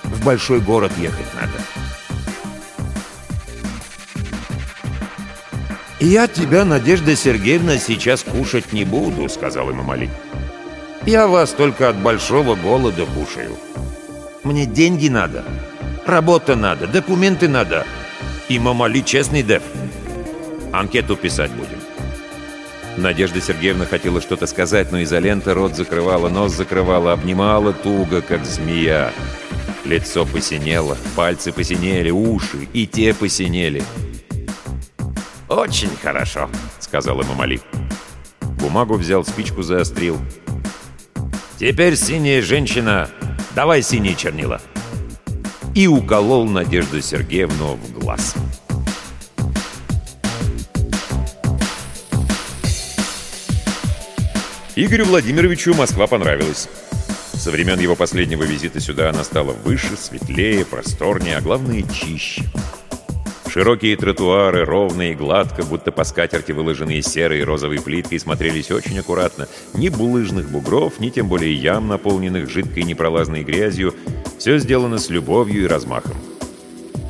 В 0.03 0.23
большой 0.23 0.59
город 0.59 0.91
ехать 0.99 1.33
надо. 1.33 1.58
«Я 5.99 6.27
тебя, 6.29 6.63
Надежда 6.63 7.13
Сергеевна, 7.15 7.77
сейчас 7.77 8.23
кушать 8.23 8.71
не 8.71 8.85
буду»,— 8.85 9.27
сказал 9.29 9.69
ему 9.69 9.83
Мали. 9.83 10.09
«Я 11.05 11.27
вас 11.27 11.51
только 11.51 11.89
от 11.89 11.97
большого 11.97 12.55
голода 12.55 13.05
кушаю. 13.05 13.57
Мне 14.43 14.65
деньги 14.65 15.09
надо, 15.09 15.43
работа 16.05 16.55
надо, 16.55 16.87
документы 16.87 17.49
надо. 17.49 17.85
И 18.47 18.57
Мамали 18.59 19.01
честный 19.01 19.43
дев. 19.43 19.61
Анкету 20.71 21.17
писать 21.17 21.51
будем». 21.51 21.79
Надежда 22.95 23.41
Сергеевна 23.41 23.85
хотела 23.85 24.21
что-то 24.21 24.47
сказать, 24.47 24.91
но 24.93 25.03
изолента 25.03 25.53
рот 25.53 25.75
закрывала, 25.75 26.29
нос 26.29 26.53
закрывала, 26.53 27.11
обнимала 27.11 27.73
туго, 27.73 28.21
как 28.21 28.45
змея. 28.45 29.11
Лицо 29.83 30.25
посинело, 30.25 30.97
пальцы 31.15 31.51
посинели, 31.51 32.09
уши 32.09 32.67
и 32.73 32.87
те 32.87 33.13
посинели. 33.13 33.83
«Очень 35.49 35.89
хорошо»,— 36.01 36.47
сказал 36.79 37.19
ему 37.21 37.33
Мали. 37.33 37.59
Бумагу 38.59 38.95
взял, 38.95 39.25
спичку 39.25 39.63
заострил. 39.63 40.19
«Теперь 41.59 41.95
синяя 41.95 42.41
женщина, 42.41 43.09
давай 43.55 43.81
синие 43.81 44.15
чернила». 44.15 44.61
И 45.73 45.87
уколол 45.87 46.45
Надежду 46.45 47.01
Сергеевну 47.01 47.75
в 47.75 47.99
глаз. 47.99 48.35
Игорю 54.75 55.05
Владимировичу 55.05 55.73
Москва 55.73 56.05
понравилась. 56.07 56.69
Со 57.33 57.51
времен 57.51 57.79
его 57.79 57.95
последнего 57.95 58.43
визита 58.43 58.79
сюда 58.79 59.09
она 59.09 59.23
стала 59.23 59.51
выше, 59.51 59.97
светлее, 59.97 60.63
просторнее, 60.63 61.37
а 61.37 61.41
главное— 61.41 61.81
чище. 61.93 62.43
Широкие 63.59 63.97
тротуары, 63.97 64.63
ровные, 64.63 65.15
гладко, 65.15 65.65
будто 65.65 65.91
по 65.91 66.05
скатерти 66.05 66.53
выложенные 66.53 67.01
серой 67.01 67.41
и 67.41 67.43
розовой 67.43 67.81
плиткой, 67.81 68.17
смотрелись 68.17 68.71
очень 68.71 68.97
аккуратно. 68.97 69.49
Ни 69.73 69.89
булыжных 69.89 70.49
бугров, 70.49 71.01
ни 71.01 71.09
тем 71.09 71.27
более 71.27 71.53
ям, 71.53 71.89
наполненных 71.89 72.49
жидкой 72.49 72.83
непролазной 72.83 73.43
грязью. 73.43 73.93
Все 74.37 74.59
сделано 74.59 74.97
с 74.97 75.09
любовью 75.09 75.63
и 75.65 75.67
размахом. 75.67 76.15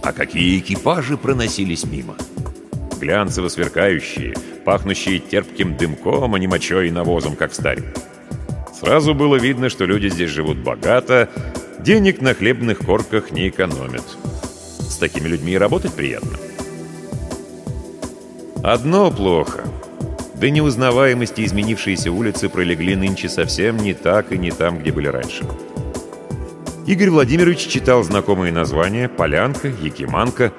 А 0.01 0.12
какие 0.12 0.58
экипажи 0.58 1.18
проносились 1.18 1.84
мимо! 1.84 2.15
Глянцево 3.00 3.48
сверкающие, 3.50 4.34
пахнущие 4.65 5.20
терпким 5.20 5.77
дымком, 5.77 6.34
а 6.34 6.39
не 6.39 6.48
мочой 6.48 6.88
и 6.88 6.91
навозом, 6.91 7.36
как 7.36 7.53
старик. 7.53 7.86
Сразу 8.74 9.13
было 9.13 9.36
видно, 9.36 9.70
что 9.70 9.86
люди 9.86 10.10
здесь 10.10 10.32
живут 10.32 10.58
богато, 10.58 11.29
денег 11.77 12.22
на 12.22 12.34
хлебных 12.34 12.79
корках 12.79 13.29
не 13.29 13.50
экономят. 13.50 14.18
С 14.89 14.98
такими 14.98 15.27
людьми 15.27 15.53
и 15.53 15.58
работать 15.58 15.93
приятно. 15.93 16.38
Одно 18.63 19.12
плохо. 19.12 19.63
До 20.36 20.50
неузнаваемости 20.50 21.46
изменившиеся 21.46 22.12
улицы 22.12 22.50
пролегли 22.50 22.96
нынче 22.96 23.29
совсем 23.29 23.77
не 23.77 23.93
так 23.93 24.31
и 24.31 24.38
не 24.38 24.51
там, 24.51 24.79
где 24.79 24.91
были 24.91 25.08
раньше. 25.08 25.46
Игорь 26.88 27.12
Владимирович 27.12 27.67
читал 27.67 28.03
знакомые 28.03 28.51
названия 28.51 29.08
«Полянка», 29.08 29.67
«Якиманка», 29.67 30.51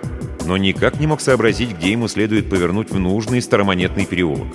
но 0.46 0.56
никак 0.56 1.00
не 1.00 1.06
мог 1.06 1.20
сообразить, 1.20 1.76
где 1.76 1.92
ему 1.92 2.08
следует 2.08 2.48
повернуть 2.48 2.90
в 2.90 2.98
нужный 2.98 3.42
старомонетный 3.42 4.06
переулок. 4.06 4.48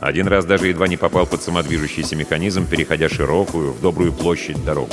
Один 0.00 0.26
раз 0.26 0.44
даже 0.44 0.66
едва 0.66 0.88
не 0.88 0.96
попал 0.96 1.26
под 1.26 1.42
самодвижущийся 1.42 2.16
механизм, 2.16 2.66
переходя 2.66 3.08
широкую, 3.08 3.72
в 3.72 3.80
добрую 3.80 4.12
площадь 4.12 4.62
дорогу. 4.64 4.92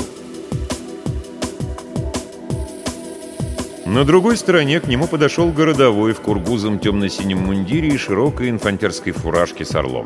На 3.92 4.06
другой 4.06 4.38
стороне 4.38 4.80
к 4.80 4.88
нему 4.88 5.06
подошел 5.06 5.52
городовой 5.52 6.14
в 6.14 6.22
кургузом 6.22 6.80
темно-синем 6.80 7.40
мундире 7.40 7.90
и 7.90 7.98
широкой 7.98 8.50
инфантерской 8.50 9.12
фуражке 9.12 9.66
с 9.66 9.76
орлом. 9.76 10.06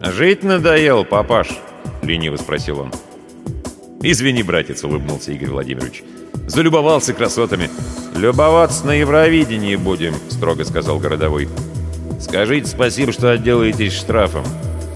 «Жить 0.00 0.44
надоел, 0.44 1.04
папаш?»— 1.04 1.48
лениво 2.02 2.36
спросил 2.36 2.78
он. 2.78 2.92
«Извини, 4.00 4.44
братец»,— 4.44 4.84
улыбнулся 4.84 5.32
Игорь 5.32 5.48
Владимирович. 5.48 6.04
«Залюбовался 6.46 7.14
красотами». 7.14 7.68
«Любоваться 8.14 8.86
на 8.86 8.92
Евровидении 8.92 9.74
будем»,— 9.74 10.14
строго 10.28 10.64
сказал 10.64 11.00
городовой. 11.00 11.48
«Скажите 12.20 12.68
спасибо, 12.68 13.10
что 13.10 13.32
отделаетесь 13.32 13.92
штрафом. 13.92 14.44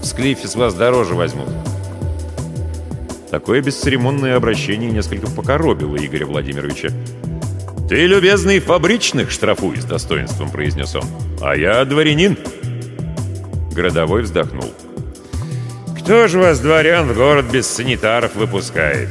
В 0.01 0.05
склифе 0.05 0.47
с 0.47 0.55
вас 0.55 0.73
дороже 0.73 1.15
возьмут». 1.15 1.49
Такое 3.29 3.61
бесцеремонное 3.61 4.37
обращение 4.37 4.89
несколько 4.89 5.29
покоробило 5.29 5.97
Игоря 5.97 6.25
Владимировича. 6.25 6.91
«Ты, 7.91 8.05
любезный, 8.05 8.61
фабричных 8.61 9.31
штрафуй 9.31 9.75
с 9.75 9.83
достоинством»,— 9.83 10.49
произнес 10.51 10.95
он. 10.95 11.03
«А 11.41 11.57
я 11.57 11.83
дворянин». 11.83 12.37
Городовой 13.75 14.21
вздохнул. 14.21 14.71
«Кто 15.99 16.29
же 16.29 16.39
вас, 16.39 16.61
дворян, 16.61 17.05
в 17.09 17.13
город 17.13 17.47
без 17.51 17.67
санитаров 17.67 18.33
выпускает? 18.35 19.09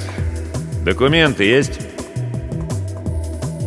Документы 0.83 1.45
есть?» 1.45 1.79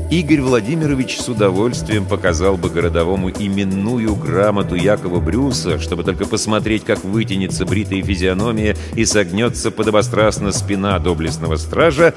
Игорь 0.10 0.42
Владимирович 0.42 1.20
с 1.20 1.30
удовольствием 1.30 2.06
показал 2.06 2.58
бы 2.58 2.72
городовому 2.72 3.30
именную 3.30 4.16
грамоту 4.16 4.74
Якова 4.74 5.20
Брюса, 5.20 5.78
чтобы 5.80 6.04
только 6.04 6.26
посмотреть, 6.26 6.86
как 6.86 7.04
вытянется 7.04 7.66
бритая 7.66 8.02
физиономия 8.02 8.76
и 8.96 9.06
согнется 9.06 9.70
подобострастно 9.70 10.52
спина 10.52 10.98
доблестного 10.98 11.58
стража, 11.58 12.16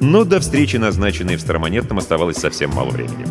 но 0.00 0.24
до 0.24 0.40
встречи, 0.40 0.76
назначенной 0.76 1.36
в 1.36 1.40
Старомонетном, 1.40 1.98
оставалось 1.98 2.36
совсем 2.36 2.70
мало 2.70 2.90
времени. 2.90 3.26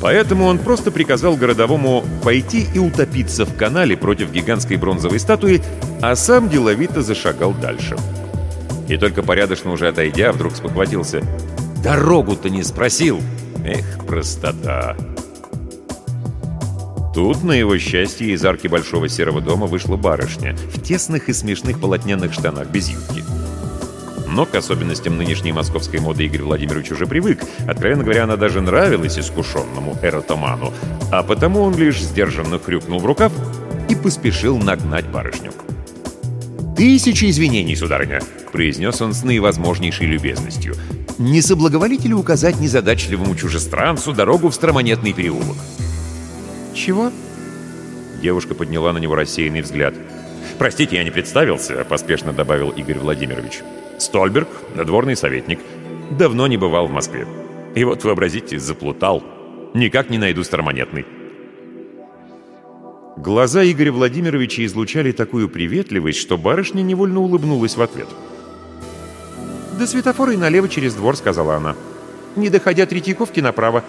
Поэтому 0.00 0.44
он 0.44 0.58
просто 0.58 0.90
приказал 0.90 1.36
городовому 1.36 2.04
пойти 2.22 2.66
и 2.74 2.78
утопиться 2.78 3.44
в 3.44 3.56
канале 3.56 3.96
против 3.96 4.30
гигантской 4.30 4.76
бронзовой 4.76 5.18
статуи, 5.18 5.62
а 6.02 6.14
сам 6.16 6.48
деловито 6.48 7.02
зашагал 7.02 7.54
дальше. 7.54 7.96
И 8.88 8.96
только 8.96 9.22
порядочно 9.22 9.72
уже 9.72 9.88
отойдя, 9.88 10.32
вдруг 10.32 10.54
спохватился. 10.54 11.22
«Дорогу-то 11.82 12.50
не 12.50 12.62
спросил!» 12.62 13.20
Эх, 13.64 14.06
простота! 14.06 14.96
Тут, 17.14 17.42
на 17.42 17.52
его 17.52 17.76
счастье, 17.78 18.30
из 18.32 18.44
арки 18.44 18.68
большого 18.68 19.08
серого 19.08 19.40
дома 19.40 19.66
вышла 19.66 19.96
барышня 19.96 20.54
в 20.54 20.80
тесных 20.82 21.28
и 21.28 21.32
смешных 21.32 21.80
полотняных 21.80 22.32
штанах 22.32 22.68
без 22.68 22.90
юбки. 22.90 23.24
Но 24.36 24.44
к 24.44 24.54
особенностям 24.54 25.16
нынешней 25.16 25.52
московской 25.52 25.98
моды 25.98 26.26
Игорь 26.26 26.42
Владимирович 26.42 26.90
уже 26.90 27.06
привык. 27.06 27.40
Откровенно 27.66 28.04
говоря, 28.04 28.24
она 28.24 28.36
даже 28.36 28.60
нравилась 28.60 29.18
искушенному 29.18 29.96
эротоману, 30.02 30.74
а 31.10 31.22
потому 31.22 31.62
он 31.62 31.74
лишь 31.74 32.02
сдержанно 32.02 32.58
хрюкнул 32.58 32.98
в 32.98 33.06
рукав 33.06 33.32
и 33.88 33.94
поспешил 33.94 34.58
нагнать 34.58 35.06
барышню. 35.06 35.52
«Тысячи 36.76 37.30
извинений, 37.30 37.74
сударыня!»— 37.74 38.20
произнес 38.52 39.00
он 39.00 39.14
с 39.14 39.24
наивозможнейшей 39.24 40.06
любезностью. 40.06 40.74
«Не 41.16 41.40
соблаговолите 41.40 42.08
ли 42.08 42.12
указать 42.12 42.60
незадачливому 42.60 43.36
чужестранцу 43.36 44.12
дорогу 44.12 44.50
в 44.50 44.54
Стромонетный 44.54 45.14
переулок?» 45.14 45.56
«Чего?» 46.74 47.10
Девушка 48.20 48.54
подняла 48.54 48.92
на 48.92 48.98
него 48.98 49.14
рассеянный 49.14 49.62
взгляд. 49.62 49.94
«Простите, 50.58 50.96
я 50.96 51.04
не 51.04 51.10
представился»,— 51.10 51.82
поспешно 51.88 52.34
добавил 52.34 52.68
Игорь 52.68 52.98
Владимирович. 52.98 53.62
Стольберг, 53.98 54.48
надворный 54.74 55.16
советник. 55.16 55.60
Давно 56.10 56.46
не 56.46 56.56
бывал 56.56 56.86
в 56.86 56.92
Москве. 56.92 57.26
И 57.74 57.84
вот, 57.84 58.04
вообразите, 58.04 58.58
заплутал. 58.58 59.22
Никак 59.74 60.10
не 60.10 60.18
найду 60.18 60.44
старомонетный. 60.44 61.06
Глаза 63.16 63.64
Игоря 63.64 63.92
Владимировича 63.92 64.64
излучали 64.66 65.12
такую 65.12 65.48
приветливость, 65.48 66.18
что 66.18 66.36
барышня 66.36 66.82
невольно 66.82 67.20
улыбнулась 67.20 67.76
в 67.76 67.82
ответ. 67.82 68.08
«До 69.78 69.86
светофора 69.86 70.32
и 70.32 70.36
налево 70.36 70.68
через 70.68 70.94
двор»,— 70.94 71.16
сказала 71.18 71.56
она. 71.56 71.74
«Не 72.36 72.50
доходя 72.50 72.86
Третьяковки 72.86 73.40
направо». 73.40 73.84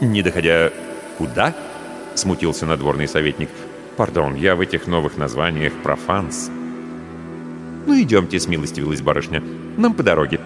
«Не 0.00 0.22
доходя 0.22 0.72
куда?»— 1.18 1.54
смутился 2.14 2.66
надворный 2.66 3.08
советник. 3.08 3.50
«Пардон, 3.96 4.36
я 4.36 4.54
в 4.54 4.60
этих 4.60 4.86
новых 4.86 5.16
названиях 5.16 5.72
профанс». 5.82 6.50
«Ну, 7.88 7.98
идемте»,— 8.02 8.38
смилостивилась 8.40 9.00
барышня. 9.00 9.42
«Нам 9.78 9.94
по 9.94 10.02
дороге». 10.02 10.40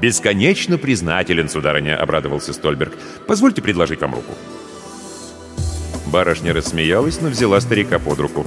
«Бесконечно 0.00 0.78
признателен, 0.78 1.50
сударыня»,— 1.50 1.96
обрадовался 2.00 2.54
Стольберг. 2.54 2.94
«Позвольте 3.26 3.60
предложить 3.60 4.00
вам 4.00 4.14
руку». 4.14 4.32
Барышня 6.06 6.54
рассмеялась, 6.54 7.20
но 7.20 7.28
взяла 7.28 7.60
старика 7.60 7.98
под 7.98 8.20
руку. 8.20 8.46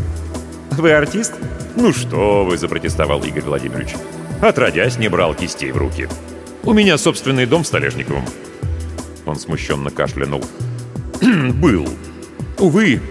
«Вы 0.71 0.91
артист?» 0.91 1.33
«Ну 1.75 1.93
что 1.93 2.43
вы»,— 2.43 2.57
запротестовал 2.57 3.23
Игорь 3.23 3.43
Владимирович. 3.43 3.89
«Отродясь, 4.41 4.97
не 4.97 5.07
брал 5.07 5.35
кистей 5.35 5.71
в 5.71 5.77
руки. 5.77 6.09
У 6.63 6.73
меня 6.73 6.97
собственный 6.97 7.45
дом 7.45 7.61
в 7.61 7.67
Столешниковом». 7.67 8.25
Он 9.27 9.35
смущенно 9.35 9.91
кашлянул. 9.91 10.43
«Был. 11.21 11.87
Увы, 12.57 13.01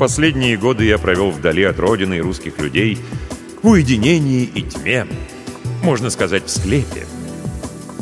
последние 0.00 0.56
годы 0.56 0.86
я 0.86 0.98
провел 0.98 1.30
вдали 1.30 1.62
от 1.62 1.78
родины 1.78 2.14
и 2.16 2.20
русских 2.20 2.58
людей, 2.58 2.98
в 3.64 3.68
уединении 3.68 4.42
и 4.44 4.60
тьме. 4.60 5.06
Можно 5.82 6.10
сказать, 6.10 6.44
в 6.44 6.50
склепе. 6.50 7.06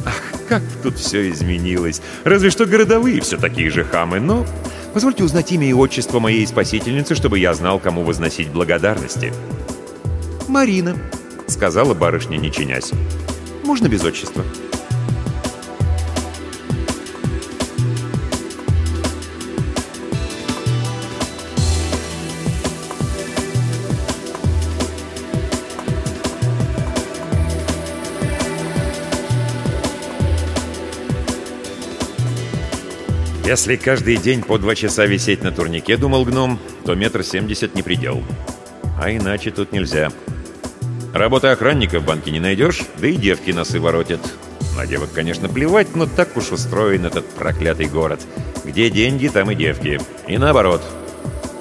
Ах, 0.05 0.21
как 0.49 0.63
тут 0.83 0.99
все 0.99 1.31
изменилось. 1.31 2.03
Разве 2.25 2.51
что 2.51 2.67
городовые 2.67 3.21
все 3.21 3.39
такие 3.39 3.71
же 3.71 3.85
хамы, 3.85 4.19
но... 4.19 4.45
Позвольте 4.93 5.23
узнать 5.23 5.53
имя 5.53 5.69
и 5.69 5.73
отчество 5.73 6.19
моей 6.19 6.45
спасительницы, 6.49 7.15
чтобы 7.15 7.39
я 7.39 7.55
знал, 7.55 7.79
кому 7.79 8.03
возносить 8.03 8.49
благодарности. 8.49 9.33
«Марина»,— 10.49 10.97
сказала 11.47 11.95
барышня, 11.95 12.39
не 12.39 12.51
чинясь. 12.51 12.91
«Можно 13.63 13.87
без 13.87 14.05
отчества?» 14.05 14.45
Если 33.53 33.77
каждый 33.77 34.17
день 34.17 34.43
по 34.43 34.57
два 34.57 34.75
часа 34.75 35.05
висеть 35.05 35.43
на 35.43 35.53
турнике, 35.53 35.99
думал 35.99 36.25
гном, 36.25 36.59
то 36.87 36.95
метр 36.95 37.23
семьдесят 37.23 37.75
не 37.75 37.83
предел. 37.83 38.25
А 38.99 39.11
иначе 39.11 39.51
тут 39.51 39.73
нельзя. 39.73 40.11
Работы 41.13 41.49
охранника 41.49 42.01
в 42.01 42.07
банке 42.07 42.31
не 42.31 42.41
найдешь, 42.41 42.81
да 42.97 43.09
и 43.09 43.15
девки 43.15 43.51
носы 43.51 43.79
воротят. 43.79 44.21
На 44.75 44.87
девок, 44.87 45.13
конечно, 45.13 45.51
плевать, 45.51 45.95
но 45.95 46.07
так 46.07 46.35
уж 46.39 46.51
устроен 46.51 47.05
этот 47.05 47.29
проклятый 47.29 47.89
город. 47.89 48.23
Где 48.65 48.89
деньги, 48.89 49.29
там 49.29 49.51
и 49.51 49.55
девки. 49.55 50.01
И 50.27 50.39
наоборот. 50.39 50.83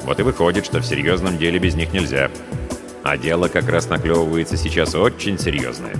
Вот 0.03 0.17
и 0.17 0.23
выходит, 0.23 0.65
что 0.65 0.79
в 0.79 0.85
серьезном 0.85 1.37
деле 1.37 1.59
без 1.59 1.75
них 1.75 1.91
нельзя. 1.91 2.31
А 3.03 3.17
дело 3.17 3.49
как 3.49 3.67
раз 3.67 3.89
наклевывается 3.89 4.55
сейчас 4.55 4.95
очень 4.95 5.37
серьезное. 5.37 5.97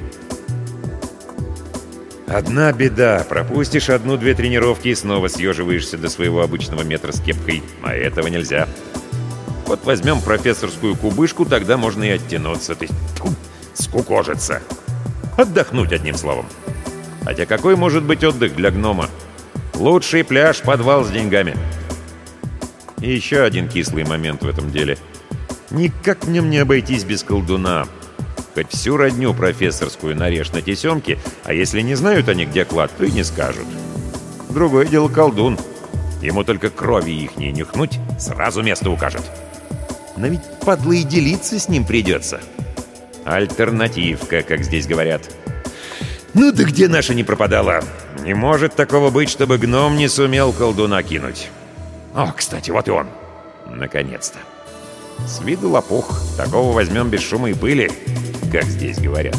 Одна 2.33 2.71
беда. 2.71 3.25
Пропустишь 3.27 3.89
одну-две 3.89 4.33
тренировки 4.33 4.87
и 4.87 4.95
снова 4.95 5.27
съеживаешься 5.27 5.97
до 5.97 6.07
своего 6.07 6.41
обычного 6.41 6.83
метра 6.83 7.11
с 7.11 7.19
кепкой. 7.19 7.61
А 7.83 7.93
этого 7.93 8.27
нельзя. 8.27 8.69
Вот 9.65 9.83
возьмем 9.83 10.21
профессорскую 10.21 10.95
кубышку, 10.95 11.45
тогда 11.45 11.75
можно 11.75 12.05
и 12.05 12.09
оттянуться. 12.11 12.75
То 12.75 12.85
есть, 12.85 12.93
скукожиться. 13.73 14.61
Отдохнуть, 15.35 15.91
одним 15.91 16.15
словом. 16.15 16.45
Хотя 17.25 17.45
какой 17.45 17.75
может 17.75 18.03
быть 18.03 18.23
отдых 18.23 18.55
для 18.55 18.71
гнома? 18.71 19.09
Лучший 19.75 20.23
пляж— 20.23 20.61
подвал 20.63 21.03
с 21.03 21.09
деньгами. 21.09 21.57
И 23.01 23.11
еще 23.11 23.41
один 23.41 23.67
кислый 23.67 24.05
момент 24.05 24.43
в 24.43 24.47
этом 24.47 24.71
деле. 24.71 24.97
Никак 25.69 26.23
в 26.23 26.29
нем 26.29 26.49
не 26.49 26.59
обойтись 26.59 27.03
без 27.03 27.23
колдуна. 27.23 27.87
Хоть 28.53 28.69
всю 28.69 28.97
родню 28.97 29.33
профессорскую 29.33 30.15
нарежь 30.15 30.51
на 30.51 30.61
тесемке, 30.61 31.19
а 31.45 31.53
если 31.53 31.81
не 31.81 31.95
знают 31.95 32.27
они, 32.27 32.45
где 32.45 32.65
клад, 32.65 32.91
то 32.97 33.05
и 33.05 33.11
не 33.11 33.23
скажут. 33.23 33.65
Другое 34.49 34.85
дело 34.85 35.07
колдун. 35.07 35.57
Ему 36.21 36.43
только 36.43 36.69
крови 36.69 37.11
их 37.11 37.37
не 37.37 37.51
нюхнуть, 37.51 37.99
сразу 38.19 38.61
место 38.61 38.89
укажет. 38.89 39.23
Но 40.17 40.27
ведь 40.27 40.41
подло 40.59 40.91
и 40.91 41.03
делиться 41.03 41.57
с 41.57 41.69
ним 41.69 41.85
придется. 41.85 42.41
Альтернативка, 43.23 44.41
как 44.41 44.63
здесь 44.63 44.85
говорят. 44.85 45.23
Ну 46.33 46.51
да 46.51 46.63
где 46.63 46.87
наша 46.87 47.13
не 47.13 47.23
пропадала? 47.23 47.83
Не 48.23 48.33
может 48.33 48.75
такого 48.75 49.09
быть, 49.09 49.29
чтобы 49.29 49.57
гном 49.57 49.95
не 49.95 50.09
сумел 50.09 50.51
колдуна 50.51 51.01
кинуть. 51.03 51.49
О, 52.13 52.31
кстати, 52.35 52.71
вот 52.71 52.87
и 52.87 52.91
он. 52.91 53.07
Наконец-то. 53.67 54.39
С 55.25 55.41
виду 55.41 55.69
лопух. 55.69 56.21
Такого 56.37 56.73
возьмем 56.73 57.09
без 57.09 57.21
шума 57.21 57.49
и 57.49 57.53
пыли 57.53 57.89
как 58.51 58.65
здесь 58.65 58.99
говорят. 58.99 59.35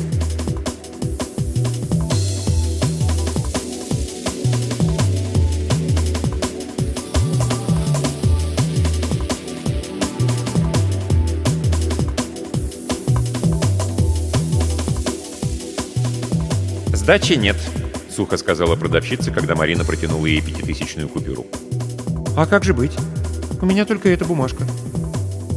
«Сдачи 16.94 17.35
нет»,— 17.35 17.57
сухо 18.16 18.38
сказала 18.38 18.77
продавщица, 18.77 19.31
когда 19.31 19.55
Марина 19.55 19.85
протянула 19.85 20.25
ей 20.25 20.40
пятитысячную 20.40 21.09
купюру. 21.09 21.46
«А 22.37 22.46
как 22.46 22.64
же 22.64 22.72
быть? 22.72 22.92
У 23.61 23.66
меня 23.66 23.85
только 23.85 24.09
эта 24.09 24.25
бумажка». 24.25 24.64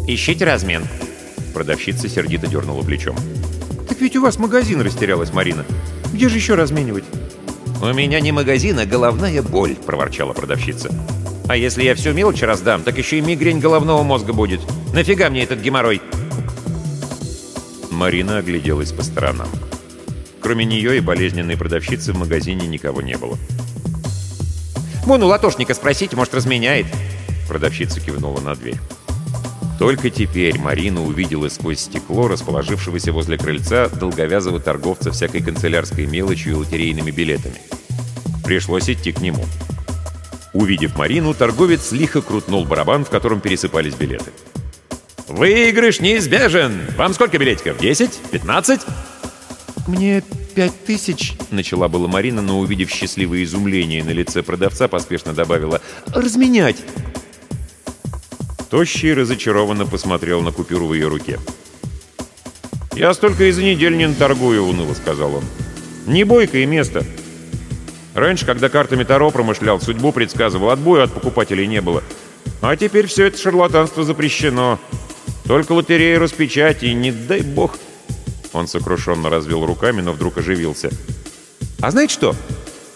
«Ищите 0.07 0.43
размен». 0.43 0.85
Продавщица 1.53 2.09
сердито 2.09 2.47
дернула 2.47 2.83
плечом. 2.83 3.15
«Так 3.95 4.01
ведь 4.01 4.17
у 4.17 4.21
вас 4.21 4.37
магазин 4.37 4.81
растерялась, 4.81 5.31
Марина. 5.31 5.63
Где 6.11 6.27
же 6.27 6.35
еще 6.35 6.55
разменивать?» 6.55 7.05
«У 7.81 7.85
меня 7.93 8.19
не 8.19 8.33
магазин, 8.33 8.77
а 8.77 8.85
головная 8.85 9.41
боль»,— 9.41 9.75
проворчала 9.85 10.33
продавщица. 10.33 10.89
«А 11.47 11.55
если 11.55 11.85
я 11.85 11.95
всю 11.95 12.11
мелочь 12.11 12.41
раздам, 12.41 12.83
так 12.83 12.97
еще 12.97 13.19
и 13.19 13.21
мигрень 13.21 13.61
головного 13.61 14.03
мозга 14.03 14.33
будет. 14.33 14.59
Нафига 14.93 15.29
мне 15.29 15.43
этот 15.43 15.61
геморрой?» 15.61 16.01
Марина 17.89 18.39
огляделась 18.39 18.91
по 18.91 19.01
сторонам. 19.01 19.47
Кроме 20.41 20.65
нее 20.65 20.97
и 20.97 20.99
болезненной 20.99 21.55
продавщицы 21.55 22.11
в 22.11 22.17
магазине 22.17 22.67
никого 22.67 23.01
не 23.01 23.15
было. 23.15 23.37
«Вон 25.05 25.23
у 25.23 25.27
латошника 25.27 25.73
спросите, 25.73 26.17
может, 26.17 26.33
разменяет?» 26.33 26.87
Продавщица 27.47 28.01
кивнула 28.01 28.41
на 28.41 28.55
дверь. 28.55 28.75
Только 29.79 30.09
теперь 30.09 30.57
Марина 30.57 31.03
увидела 31.03 31.49
сквозь 31.49 31.79
стекло 31.81 32.27
расположившегося 32.27 33.11
возле 33.11 33.37
крыльца 33.37 33.89
долговязого 33.89 34.59
торговца 34.59 35.11
всякой 35.11 35.41
канцелярской 35.41 36.05
мелочью 36.05 36.53
и 36.53 36.55
лотерейными 36.55 37.11
билетами. 37.11 37.55
Пришлось 38.43 38.89
идти 38.89 39.11
к 39.11 39.19
нему. 39.19 39.43
Увидев 40.53 40.97
Марину, 40.97 41.33
торговец 41.33 41.91
лихо 41.91 42.21
крутнул 42.21 42.63
барабан, 42.63 43.03
в 43.03 43.09
котором 43.09 43.41
пересыпались 43.41 43.95
билеты. 43.95 44.31
«Выигрыш 45.27 45.99
неизбежен! 45.99 46.79
Вам 46.95 47.13
сколько 47.13 47.37
билетиков? 47.37 47.77
Десять? 47.77 48.17
Пятнадцать?» 48.31 48.81
«Мне 49.87 50.23
пять 50.55 50.85
тысяч»,— 50.85 51.33
начала 51.51 51.89
была 51.89 52.07
Марина, 52.07 52.41
но, 52.41 52.59
увидев 52.59 52.89
счастливое 52.89 53.43
изумление 53.43 54.03
на 54.03 54.11
лице 54.11 54.43
продавца, 54.43 54.87
поспешно 54.87 55.33
добавила 55.33 55.81
«разменять». 56.07 56.77
Тощий 58.75 59.13
разочарованно 59.13 59.85
посмотрел 59.85 60.41
на 60.41 60.51
купюру 60.51 60.87
в 60.87 60.93
ее 60.93 61.07
руке. 61.07 61.39
«Я 62.93 63.13
столько 63.13 63.45
и 63.45 63.51
за 63.51 63.63
неделю 63.63 63.95
не 63.95 64.13
торгую»,— 64.13 64.63
уныло 64.67 64.93
сказал 64.93 65.35
он. 65.35 65.45
«Не 66.05 66.25
бойко 66.25 66.57
и 66.57 66.65
место. 66.65 67.05
Раньше, 68.13 68.45
когда 68.45 68.67
картами 68.67 69.05
Таро 69.05 69.31
промышлял, 69.31 69.79
судьбу 69.79 70.11
предсказывал, 70.11 70.71
отбоя 70.71 71.03
от 71.03 71.13
покупателей 71.13 71.67
не 71.67 71.79
было. 71.79 72.03
А 72.61 72.75
теперь 72.75 73.07
все 73.07 73.27
это 73.27 73.37
шарлатанство 73.37 74.03
запрещено. 74.03 74.77
Только 75.45 75.71
лотереи 75.71 76.15
распечати, 76.15 76.87
не 76.87 77.13
дай 77.13 77.43
бог...» 77.43 77.77
Он 78.51 78.67
сокрушенно 78.67 79.29
развел 79.29 79.65
руками, 79.65 80.01
но 80.01 80.11
вдруг 80.11 80.37
оживился. 80.39 80.89
«А 81.79 81.91
знаете 81.91 82.13
что? 82.13 82.35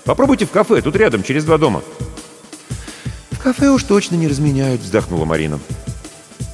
Попробуйте 0.04 0.46
в 0.46 0.52
кафе, 0.52 0.82
тут 0.82 0.98
рядом, 0.98 1.24
через 1.24 1.46
два 1.46 1.58
дома». 1.58 1.84
«В 3.40 3.42
кафе 3.42 3.70
уж 3.70 3.84
точно 3.84 4.16
не 4.16 4.28
разменяют»,— 4.28 4.82
вздохнула 4.84 5.24
Марина. 5.24 5.62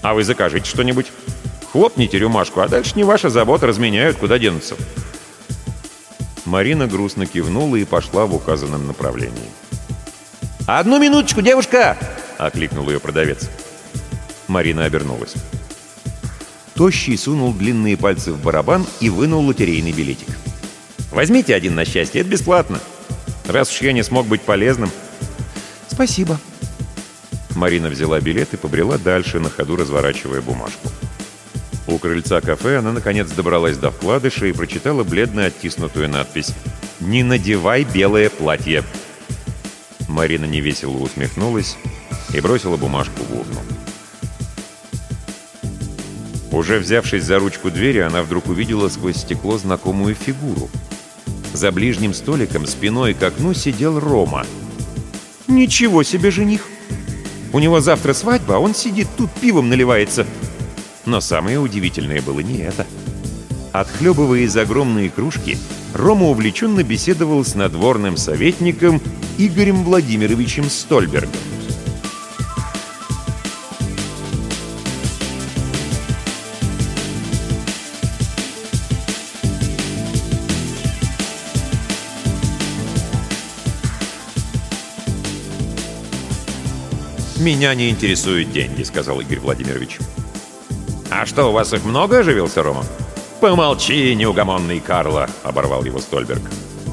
«А 0.03 0.13
вы 0.13 0.23
закажите 0.23 0.69
что-нибудь. 0.69 1.07
Хлопните 1.71 2.19
рюмашку, 2.19 2.59
а 2.59 2.67
дальше 2.67 2.91
не 2.95 3.03
ваша 3.03 3.31
забота, 3.31 3.65
разменяют, 3.65 4.17
куда 4.17 4.37
денутся». 4.37 4.75
Марина 6.45 6.85
грустно 6.85 7.25
кивнула 7.25 7.77
и 7.77 7.85
пошла 7.85 8.27
в 8.27 8.35
указанном 8.35 8.85
направлении. 8.85 9.49
«Одну 10.67 10.99
минуточку, 10.99 11.41
девушка!»— 11.41 11.97
окликнул 12.37 12.87
ее 12.87 12.99
продавец. 12.99 13.49
Марина 14.47 14.85
обернулась. 14.85 15.33
Тощий 16.75 17.17
сунул 17.17 17.51
длинные 17.51 17.97
пальцы 17.97 18.31
в 18.31 18.39
барабан 18.39 18.85
и 18.99 19.09
вынул 19.09 19.43
лотерейный 19.43 19.91
билетик. 19.91 20.29
«Возьмите 21.11 21.55
один 21.55 21.73
на 21.73 21.83
счастье, 21.83 22.21
это 22.21 22.29
бесплатно. 22.29 22.79
Раз 23.47 23.71
уж 23.71 23.81
я 23.81 23.91
не 23.91 24.03
смог 24.03 24.27
быть 24.27 24.41
полезным». 24.41 24.91
«Спасибо», 25.87 26.39
Марина 27.55 27.89
взяла 27.89 28.19
билет 28.19 28.53
и 28.53 28.57
побрела 28.57 28.97
дальше, 28.97 29.39
на 29.39 29.49
ходу 29.49 29.77
разворачивая 29.77 30.41
бумажку. 30.41 30.89
У 31.87 31.97
крыльца 31.97 32.41
кафе 32.41 32.77
она, 32.77 32.91
наконец, 32.91 33.29
добралась 33.31 33.77
до 33.77 33.91
вкладыша 33.91 34.47
и 34.47 34.51
прочитала 34.51 35.03
бледно 35.03 35.45
оттиснутую 35.45 36.09
надпись 36.09 36.53
«Не 36.99 37.23
надевай 37.23 37.83
белое 37.83 38.29
платье». 38.29 38.83
Марина 40.07 40.45
невесело 40.45 40.97
усмехнулась 40.97 41.77
и 42.33 42.41
бросила 42.41 42.75
бумажку 42.75 43.23
в 43.23 43.39
урну. 43.39 43.61
Уже 46.51 46.79
взявшись 46.79 47.23
за 47.23 47.39
ручку 47.39 47.69
двери, 47.69 47.99
она 47.99 48.21
вдруг 48.23 48.47
увидела 48.47 48.89
сквозь 48.89 49.17
стекло 49.17 49.57
знакомую 49.57 50.15
фигуру. 50.15 50.69
За 51.53 51.71
ближним 51.71 52.13
столиком 52.13 52.65
спиной 52.65 53.13
к 53.13 53.23
окну 53.23 53.53
сидел 53.53 53.99
Рома. 53.99 54.45
«Ничего 55.47 56.03
себе 56.03 56.31
жених!» 56.31 56.61
У 57.53 57.60
него 57.60 57.79
завтра 57.79 58.13
свадьба, 58.13 58.58
а 58.58 58.60
он 58.60 58.75
сидит 58.75 59.08
тут, 59.17 59.31
пивом 59.31 59.69
наливается. 59.69 60.25
Но 61.05 61.21
самое 61.21 61.60
удивительное 61.60 62.21
было 62.21 62.39
не 62.39 62.60
это. 62.60 62.86
Отхлебывая 63.71 64.39
из 64.41 64.55
огромной 64.55 65.10
кружки, 65.10 65.58
Рома 65.93 66.27
увлеченно 66.27 66.84
беседовал 66.84 67.43
с 67.43 67.55
надворным 67.55 68.17
советником 68.17 69.01
Игорем 69.38 69.84
Владимировичем 69.84 70.69
Стольбергом. 70.69 71.31
«Меня 87.37 87.75
не 87.75 87.89
интересуют 87.89 88.51
деньги»,— 88.51 88.83
сказал 88.83 89.19
Игорь 89.19 89.39
Владимирович. 89.39 89.97
«А 91.11 91.25
что, 91.25 91.49
у 91.49 91.51
вас 91.51 91.73
их 91.73 91.83
много?»— 91.83 92.19
оживился 92.19 92.63
Рома. 92.63 92.85
«Помолчи, 93.41 94.15
неугомонный 94.15 94.79
Карло»,— 94.79 95.29
оборвал 95.43 95.83
его 95.83 95.99
Стольберг. 95.99 96.41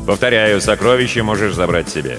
«Повторяю, 0.05 0.61
сокровища 0.61 1.23
можешь 1.23 1.55
забрать 1.55 1.89
себе. 1.89 2.19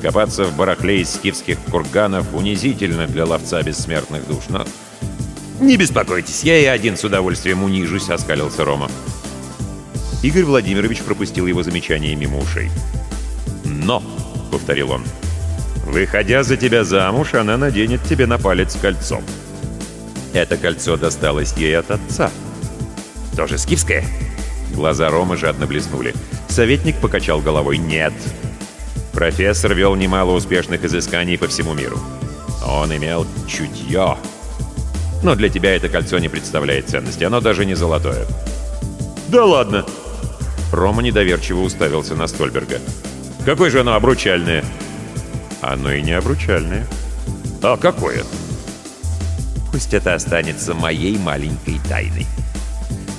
Копаться 0.00 0.44
в 0.44 0.56
барахле 0.56 1.00
из 1.00 1.12
скифских 1.12 1.58
курганов 1.70 2.32
унизительно 2.32 3.08
для 3.08 3.24
ловца 3.24 3.60
бессмертных 3.62 4.26
душ, 4.28 4.44
но...» 4.48 4.64
«Не 5.60 5.76
беспокойтесь, 5.76 6.44
я 6.44 6.56
и 6.58 6.66
один 6.66 6.96
с 6.96 7.02
удовольствием 7.02 7.64
унижусь»,— 7.64 8.08
оскалился 8.10 8.64
Рома. 8.64 8.88
Игорь 10.22 10.44
Владимирович 10.44 11.00
пропустил 11.02 11.48
его 11.48 11.64
замечание 11.64 12.14
мимо 12.14 12.38
ушей. 12.38 12.70
«Но»,— 13.64 14.00
повторил 14.52 14.92
он,— 14.92 15.04
Выходя 15.88 16.42
за 16.42 16.58
тебя 16.58 16.84
замуж, 16.84 17.32
она 17.32 17.56
наденет 17.56 18.02
тебе 18.04 18.26
на 18.26 18.36
палец 18.36 18.76
кольцо. 18.80 19.22
Это 20.34 20.58
кольцо 20.58 20.98
досталось 20.98 21.54
ей 21.54 21.78
от 21.78 21.90
отца. 21.90 22.30
Тоже 23.34 23.56
скифская?» 23.56 24.04
Глаза 24.74 25.08
Ромы 25.08 25.38
жадно 25.38 25.66
блеснули. 25.66 26.14
Советник 26.48 26.96
покачал 27.00 27.40
головой 27.40 27.78
«нет». 27.78 28.12
Профессор 29.14 29.74
вел 29.74 29.96
немало 29.96 30.32
успешных 30.32 30.84
изысканий 30.84 31.38
по 31.38 31.48
всему 31.48 31.72
миру. 31.72 31.98
Он 32.66 32.94
имел 32.94 33.26
чутье. 33.48 34.18
Но 35.22 35.34
для 35.34 35.48
тебя 35.48 35.74
это 35.74 35.88
кольцо 35.88 36.18
не 36.18 36.28
представляет 36.28 36.88
ценности, 36.88 37.24
оно 37.24 37.40
даже 37.40 37.64
не 37.64 37.74
золотое. 37.74 38.26
«Да 39.28 39.44
ладно!» 39.44 39.86
Рома 40.70 41.02
недоверчиво 41.02 41.60
уставился 41.60 42.14
на 42.14 42.26
Стольберга. 42.26 42.78
«Какое 43.46 43.70
же 43.70 43.80
оно 43.80 43.94
обручальное?» 43.94 44.62
«Оно 45.60 45.92
и 45.92 46.02
не 46.02 46.12
обручальное». 46.12 46.86
«А 47.62 47.76
какое?» 47.76 48.24
«Пусть 49.72 49.94
это 49.94 50.14
останется 50.14 50.74
моей 50.74 51.18
маленькой 51.18 51.80
тайной. 51.88 52.26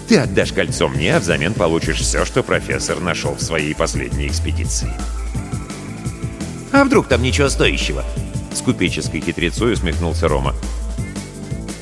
Ты 0.08 0.18
отдашь 0.18 0.54
кольцо 0.54 0.88
мне, 0.88 1.16
а 1.16 1.20
взамен 1.20 1.54
получишь 1.54 2.00
все, 2.00 2.26
что 2.26 2.42
профессор 2.42 3.00
нашел 3.00 3.36
в 3.36 3.42
своей 3.42 3.76
последней 3.76 4.28
экспедиции». 4.28 4.92
«А 6.72 6.84
вдруг 6.84 7.08
там 7.08 7.22
ничего 7.22 7.50
стоящего?» 7.50 8.04
С 8.54 8.62
купеческой 8.62 9.22
хитрецой 9.22 9.74
усмехнулся 9.74 10.28
Рома. 10.28 10.56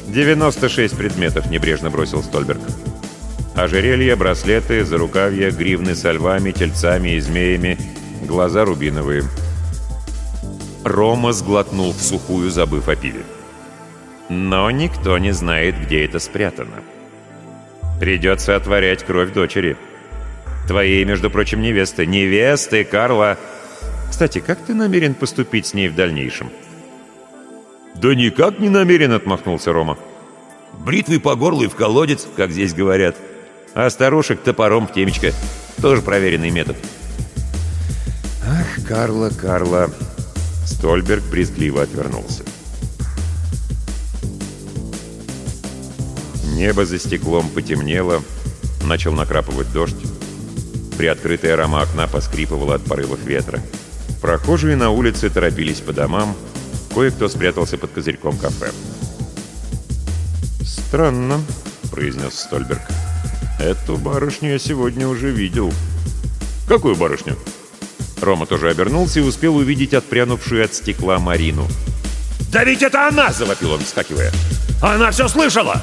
«96 0.08 0.96
предметов»,— 0.96 1.46
небрежно 1.50 1.90
бросил 1.90 2.24
Стольберг. 2.24 2.62
Ожерелья, 3.58 4.16
браслеты, 4.16 4.86
зарукавья, 4.86 5.50
гривны 5.50 5.96
со 5.96 6.12
львами, 6.12 6.52
тельцами 6.52 7.16
и 7.16 7.20
змеями, 7.20 7.76
глаза 8.28 8.66
рубиновые. 8.66 9.24
Рома 10.88 11.34
сглотнул 11.34 11.92
в 11.92 12.02
сухую, 12.02 12.50
забыв 12.50 12.88
о 12.88 12.96
пиве. 12.96 13.24
Но 14.30 14.70
никто 14.72 15.18
не 15.18 15.32
знает, 15.32 15.76
где 15.80 16.06
это 16.06 16.20
спрятано. 16.20 16.84
Придется 18.00 18.56
отворять 18.56 19.04
кровь 19.04 19.34
дочери. 19.34 19.78
Твоей, 20.68 21.04
между 21.06 21.30
прочим, 21.30 21.62
невесты. 21.62 22.06
Невесты, 22.06 22.84
Карла! 22.84 23.38
Кстати, 24.10 24.40
как 24.40 24.60
ты 24.60 24.74
намерен 24.74 25.14
поступить 25.14 25.68
с 25.68 25.74
ней 25.74 25.88
в 25.88 25.96
дальнейшем? 25.96 26.50
«Да 27.96 28.14
никак 28.14 28.60
не 28.60 28.70
намерен»,— 28.70 29.12
отмахнулся 29.14 29.74
Рома. 29.74 29.98
«Бритвы 30.74 31.20
по 31.20 31.36
горлу 31.36 31.64
и 31.64 31.68
в 31.68 31.76
колодец, 31.76 32.28
как 32.36 32.52
здесь 32.52 32.74
говорят. 32.74 33.16
А 33.74 33.90
старушек 33.90 34.42
топором 34.42 34.88
в 34.88 34.94
темечко. 34.94 35.32
Тоже 35.82 36.04
проверенный 36.04 36.52
метод». 36.52 36.78
«Ах, 38.46 38.86
Карла, 38.88 39.30
Карла...» 39.30 39.90
Стольберг 40.68 41.24
брезгливо 41.32 41.82
отвернулся. 41.82 42.44
Небо 46.56 46.86
за 46.86 47.00
стеклом 47.00 47.50
потемнело, 47.50 48.22
начал 48.84 49.14
накрапывать 49.14 49.72
дождь. 49.72 49.96
Приоткрытая 50.98 51.56
рама 51.56 51.82
окна 51.82 52.08
поскрипывала 52.08 52.76
от 52.76 52.84
порывов 52.84 53.24
ветра. 53.24 53.62
Прохожие 54.22 54.76
на 54.76 54.90
улице 54.90 55.30
торопились 55.30 55.80
по 55.80 55.94
домам, 55.94 56.36
кое-кто 56.94 57.30
спрятался 57.30 57.78
под 57.78 57.92
козырьком 57.92 58.38
кафе. 58.38 58.72
«Странно»,— 60.62 61.40
произнес 61.92 62.40
Стольберг. 62.40 62.82
«Эту 63.60 63.98
барышню 63.98 64.52
я 64.52 64.60
сегодня 64.60 65.08
уже 65.08 65.32
видел». 65.32 65.72
«Какую 66.68 66.96
барышню?» 66.96 67.38
Рома 68.22 68.46
тоже 68.46 68.70
обернулся 68.70 69.20
и 69.20 69.24
успел 69.24 69.56
увидеть 69.58 69.94
отпрянувшую 69.94 70.66
от 70.66 70.74
стекла 70.74 71.20
Марину. 71.20 71.68
«Да 72.52 72.64
ведь 72.64 72.82
это 72.82 73.08
она!»— 73.08 73.32
завопил 73.34 73.74
он, 73.74 73.82
вскакивая. 73.82 74.32
«Она 74.82 75.12
все 75.12 75.28
слышала!» 75.28 75.82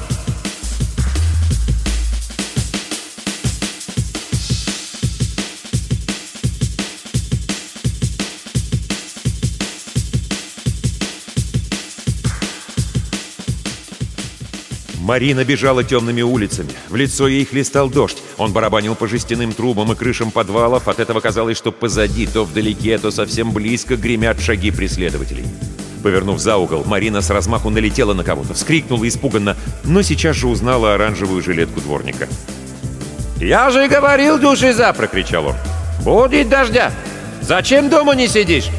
Марина 15.05 15.45
бежала 15.45 15.83
темными 15.83 16.23
улицами. 16.23 16.71
В 16.89 16.95
лицо 16.95 17.27
ей 17.27 17.45
хлестал 17.45 17.91
дождь. 17.91 18.17
Он 18.39 18.51
барабанил 18.51 18.95
по 18.95 19.07
жестяным 19.07 19.53
трубам 19.53 19.91
и 19.91 19.95
крышам 19.95 20.31
подвалов. 20.31 20.87
От 20.87 20.99
этого 20.99 21.19
казалось, 21.19 21.57
что 21.57 21.71
позади, 21.71 22.25
то 22.25 22.43
вдалеке, 22.43 22.97
то 22.97 23.11
совсем 23.11 23.51
близко 23.51 23.97
гремят 23.97 24.41
шаги 24.41 24.71
преследователей. 24.71 25.45
Повернув 26.01 26.39
за 26.39 26.57
угол, 26.57 26.83
Марина 26.87 27.21
с 27.21 27.29
размаху 27.29 27.69
налетела 27.69 28.15
на 28.15 28.23
кого-то, 28.23 28.55
вскрикнула 28.55 29.07
испуганно, 29.07 29.55
но 29.83 30.01
сейчас 30.01 30.37
же 30.37 30.47
узнала 30.47 30.95
оранжевую 30.95 31.43
жилетку 31.43 31.81
дворника. 31.81 32.27
«Я 33.39 33.69
же 33.69 33.87
говорил, 33.87 34.39
души 34.39 34.73
за!»— 34.73 34.91
прокричал 34.97 35.49
он. 35.49 35.55
«Будет 36.03 36.49
дождя! 36.49 36.91
Зачем 37.41 37.89
дома 37.89 38.15
не 38.15 38.27
сидишь?» 38.27 38.69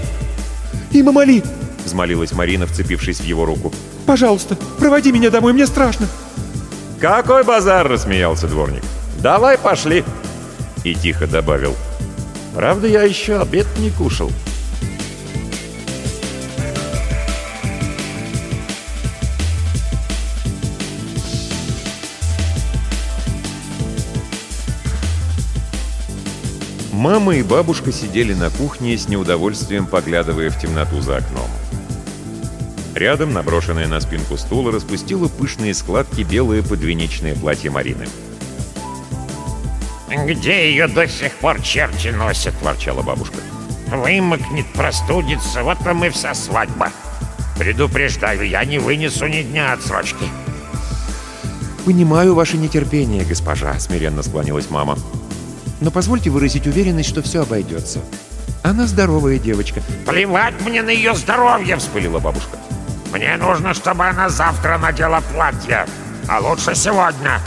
«И 0.91 1.05
мамали!»— 1.05 1.45
взмолилась 1.85 2.33
Марина, 2.33 2.67
вцепившись 2.67 3.21
в 3.21 3.25
его 3.25 3.45
руку. 3.45 3.73
Пожалуйста, 4.07 4.57
проводи 4.79 5.13
меня 5.13 5.31
домой, 5.31 5.53
мне 5.53 5.67
страшно!» 5.67 6.07
«Какой 7.01 7.45
базар!»— 7.45 7.89
рассмеялся 7.89 8.47
дворник. 8.47 8.83
«Давай 9.19 9.59
пошли!» 9.59 10.05
И 10.85 10.95
тихо 10.95 11.27
добавил. 11.27 11.75
«Правда, 12.55 12.87
я 12.87 13.03
еще 13.03 13.41
обед 13.41 13.67
не 13.79 13.91
кушал». 13.91 14.31
Мама 26.93 27.37
и 27.37 27.43
бабушка 27.43 27.93
сидели 27.93 28.33
на 28.33 28.49
кухне 28.51 28.97
с 28.97 29.07
неудовольствием, 29.07 29.87
поглядывая 29.87 30.51
в 30.51 30.59
темноту 30.59 31.01
за 31.03 31.19
окном. 31.19 31.49
Рядом, 32.97 33.35
наброшенная 33.35 33.87
на 33.87 34.01
спинку 34.01 34.39
стула, 34.39 34.73
распустила 34.73 35.29
пышные 35.29 35.75
складки 35.75 36.23
белое 36.23 36.63
подвенечное 36.63 37.35
платье 37.35 37.71
Марины. 37.71 38.07
«Где 40.09 40.71
ее 40.71 40.89
до 40.89 41.07
сих 41.07 41.35
пор 41.35 41.61
черти 41.61 42.09
носят?»— 42.09 42.55
ворчала 42.63 43.03
бабушка. 43.03 43.37
«Вымокнет, 43.89 44.65
простудится, 44.73 45.63
вот 45.63 45.79
вам 45.83 46.07
и 46.07 46.09
вся 46.09 46.33
свадьба. 46.33 46.91
Предупреждаю, 47.59 48.49
я 48.49 48.65
не 48.65 48.79
вынесу 48.79 49.27
ни 49.27 49.43
дня 49.43 49.75
отсрочки». 49.75 50.25
«Понимаю 51.85 52.35
ваше 52.35 52.57
нетерпение, 52.57 53.27
госпожа»,— 53.27 53.79
смиренно 53.79 54.23
склонилась 54.23 54.71
мама. 54.71 54.97
«Но 55.83 55.91
позвольте 55.91 56.31
выразить 56.31 56.67
уверенность, 56.67 57.11
что 57.11 57.21
все 57.21 57.43
обойдется. 57.43 58.01
Она 58.63 58.87
здоровая 58.87 59.39
девочка». 59.39 59.83
«Плевать 60.07 60.55
мне 60.63 60.81
на 60.81 60.89
ее 60.89 61.15
здоровье!»— 61.15 61.77
вспылила 61.77 62.21
бабушка. 62.21 62.57
Мне 63.13 63.37
нужно, 63.37 63.75
чтобы 63.75 64.07
она 64.07 64.29
завтра 64.29 64.79
надела 64.79 65.23
платье, 65.33 65.87
а 66.29 66.41
лучше 66.41 66.75
сегодня. 66.75 67.41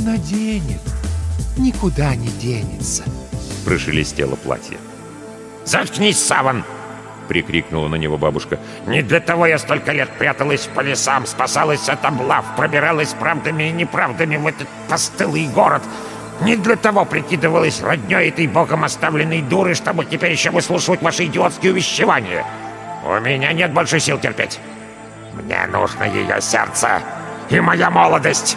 Наденет. 0.00 0.80
Никуда 1.56 2.14
не 2.14 2.28
денется. 2.28 3.04
Прошелестело 3.64 4.36
платье. 4.36 4.78
Заткнись, 5.64 6.18
Саван! 6.18 6.64
Прикрикнула 7.28 7.86
на 7.86 7.94
него 7.94 8.18
бабушка. 8.18 8.58
Не 8.86 9.02
для 9.02 9.20
того 9.20 9.46
я 9.46 9.58
столько 9.58 9.92
лет 9.92 10.10
пряталась 10.18 10.66
по 10.74 10.80
лесам, 10.80 11.26
спасалась 11.26 11.88
от 11.88 12.04
облав, 12.04 12.44
пробиралась 12.56 13.14
правдами 13.14 13.68
и 13.68 13.72
неправдами 13.72 14.36
в 14.36 14.46
этот 14.46 14.66
постылый 14.88 15.46
город. 15.46 15.82
Не 16.40 16.56
для 16.56 16.74
того 16.74 17.04
прикидывалась 17.04 17.82
роднёй 17.82 18.30
этой 18.30 18.46
богом 18.46 18.82
оставленной 18.82 19.42
дуры, 19.42 19.74
чтобы 19.74 20.06
теперь 20.06 20.32
еще 20.32 20.50
выслушивать 20.50 21.02
ваши 21.02 21.26
идиотские 21.26 21.72
увещевания. 21.72 22.44
У 23.04 23.18
меня 23.20 23.52
нет 23.52 23.72
больше 23.72 23.98
сил 24.00 24.18
терпеть. 24.18 24.60
Мне 25.32 25.66
нужно 25.66 26.04
ее 26.04 26.40
сердце 26.40 27.00
и 27.48 27.60
моя 27.60 27.90
молодость. 27.90 28.56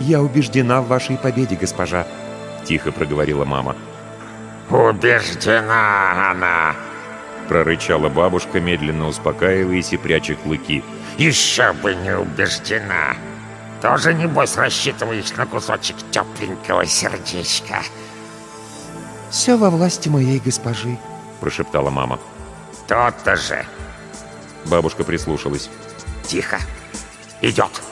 Я 0.00 0.20
убеждена 0.20 0.80
в 0.80 0.88
вашей 0.88 1.16
победе, 1.16 1.56
госпожа, 1.56 2.06
тихо 2.64 2.92
проговорила 2.92 3.44
мама. 3.44 3.76
Убеждена 4.70 6.30
она, 6.30 6.74
прорычала 7.48 8.08
бабушка, 8.08 8.60
медленно 8.60 9.08
успокаиваясь 9.08 9.92
и 9.92 9.96
пряча 9.96 10.34
клыки. 10.34 10.82
Еще 11.18 11.72
бы 11.74 11.94
не 11.94 12.16
убеждена. 12.16 13.14
Тоже, 13.80 14.14
небось, 14.14 14.56
рассчитываешь 14.56 15.32
на 15.36 15.46
кусочек 15.46 15.96
тепленького 16.10 16.86
сердечка. 16.86 17.82
«Все 19.30 19.56
во 19.56 19.68
власти 19.68 20.08
моей 20.08 20.40
госпожи»,— 20.40 20.96
прошептала 21.40 21.90
мама. 21.90 22.18
«То-то 22.86 23.36
же!» 23.36 23.64
Бабушка 24.66 25.04
прислушалась. 25.04 25.70
«Тихо! 26.26 26.58
Идет! 27.40 27.82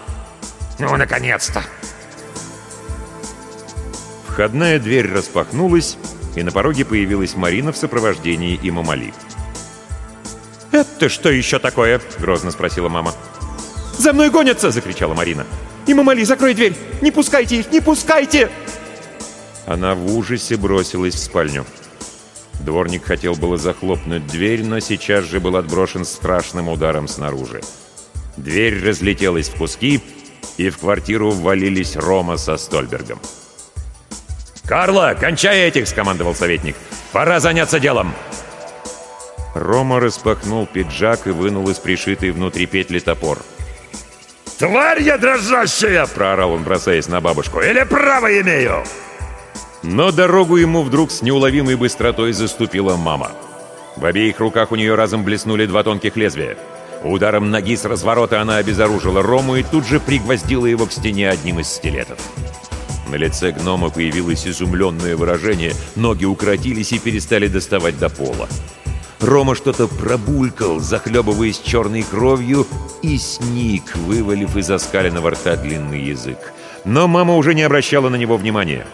Ну, 0.78 0.96
наконец-то!» 0.96 1.62
Входная 4.26 4.78
дверь 4.78 5.12
распахнулась, 5.12 5.98
и 6.35 6.42
на 6.42 6.50
пороге 6.50 6.85
появилась 6.85 7.37
Марина 7.37 7.72
в 7.72 7.76
сопровождении 7.76 8.59
Имамали. 8.62 9.12
«Это 10.70 11.09
что 11.09 11.31
еще 11.31 11.59
такое?»— 11.59 12.00
грозно 12.18 12.50
спросила 12.50 12.88
мама. 12.88 13.12
«За 13.98 14.12
мной 14.12 14.31
гонятся!»— 14.31 14.70
закричала 14.72 15.12
Марина. 15.14 15.46
И 15.87 15.94
Мамали, 15.94 16.22
закрой 16.22 16.55
дверь! 16.55 16.76
Не 17.00 17.11
пускайте 17.11 17.61
их! 17.61 17.72
Не 17.72 17.81
пускайте!» 17.81 18.50
Она 19.66 19.94
в 19.94 20.16
ужасе 20.16 20.57
бросилась 20.57 21.14
в 21.14 21.18
спальню. 21.18 21.64
Дворник 22.62 23.05
хотел 23.05 23.35
было 23.35 23.57
захлопнуть 23.57 24.27
дверь, 24.27 24.64
но 24.64 24.79
сейчас 24.81 25.25
же 25.25 25.40
был 25.40 25.57
отброшен 25.57 26.05
страшным 26.05 26.68
ударом 26.68 27.09
снаружи. 27.09 27.61
Дверь 28.37 28.83
разлетелась 28.85 29.48
в 29.48 29.57
куски, 29.57 30.01
и 30.57 30.70
в 30.70 30.79
квартиру 30.79 31.31
ввалились 31.31 31.96
Рома 31.96 32.37
со 32.37 32.57
Стольбергом. 32.57 33.20
«Карла, 34.64 35.16
кончай 35.18 35.68
этих!»— 35.68 35.88
скомандовал 35.88 36.35
советник. 36.35 36.77
«Пора 37.11 37.40
заняться 37.40 37.81
делом!» 37.81 38.14
Рома 39.55 40.01
распахнул 40.01 40.66
пиджак 40.66 41.27
и 41.27 41.31
вынул 41.31 41.68
из 41.68 41.79
пришитой 41.79 42.31
внутри 42.31 42.66
петли 42.66 43.01
топор. 43.01 43.38
«Тварь 44.59 45.03
я 45.03 45.18
дрожащая!»— 45.18 46.07
проорал 46.14 46.53
он, 46.53 46.62
бросаясь 46.62 47.09
на 47.09 47.20
бабушку. 47.20 47.61
«Или 47.61 47.83
право 47.83 48.40
имею!» 48.40 48.85
Но 49.83 50.12
дорогу 50.12 50.57
ему 50.57 50.83
вдруг 50.83 51.11
с 51.11 51.23
неуловимой 51.23 51.77
быстротой 51.77 52.33
заступила 52.33 52.97
мама. 52.97 53.33
В 53.97 54.05
обеих 54.05 54.38
руках 54.38 54.73
у 54.73 54.77
нее 54.77 54.95
разом 54.95 55.25
блеснули 55.25 55.66
два 55.66 55.83
тонких 55.83 56.16
лезвия. 56.16 56.57
Ударом 57.03 57.51
ноги 57.51 57.75
с 57.75 57.85
разворота 57.85 58.40
она 58.40 58.59
обезоружила 58.59 59.23
Рому 59.23 59.57
и 59.57 59.64
тут 59.64 59.87
же 59.87 59.99
пригвоздила 59.99 60.66
его 60.66 60.87
к 60.87 60.92
стене 60.92 61.29
одним 61.29 61.59
из 61.59 61.68
стилетов. 61.68 62.18
На 63.11 63.16
лице 63.16 63.51
гнома 63.51 63.90
появилось 63.90 64.47
изумленное 64.47 65.16
выражение, 65.16 65.75
ноги 65.97 66.25
укоротились 66.25 66.92
и 66.92 66.99
перестали 66.99 67.49
доставать 67.49 67.99
до 67.99 68.09
пола. 68.09 68.49
Рома 69.21 69.55
что-то 69.55 69.87
пробулькал, 69.87 70.81
захлебываясь 70.81 71.59
черной 71.59 72.03
кровью, 72.03 72.66
и 73.03 73.18
сник, 73.18 73.97
вывалив 73.97 74.57
из 74.57 74.71
оскаленного 74.71 75.33
рта 75.33 75.57
длинный 75.57 76.03
язык. 76.03 76.53
Но 76.85 77.07
мама 77.07 77.37
уже 77.37 77.55
не 77.55 77.62
обращала 77.62 78.09
на 78.09 78.16
него 78.16 78.37
внимания. 78.37 78.87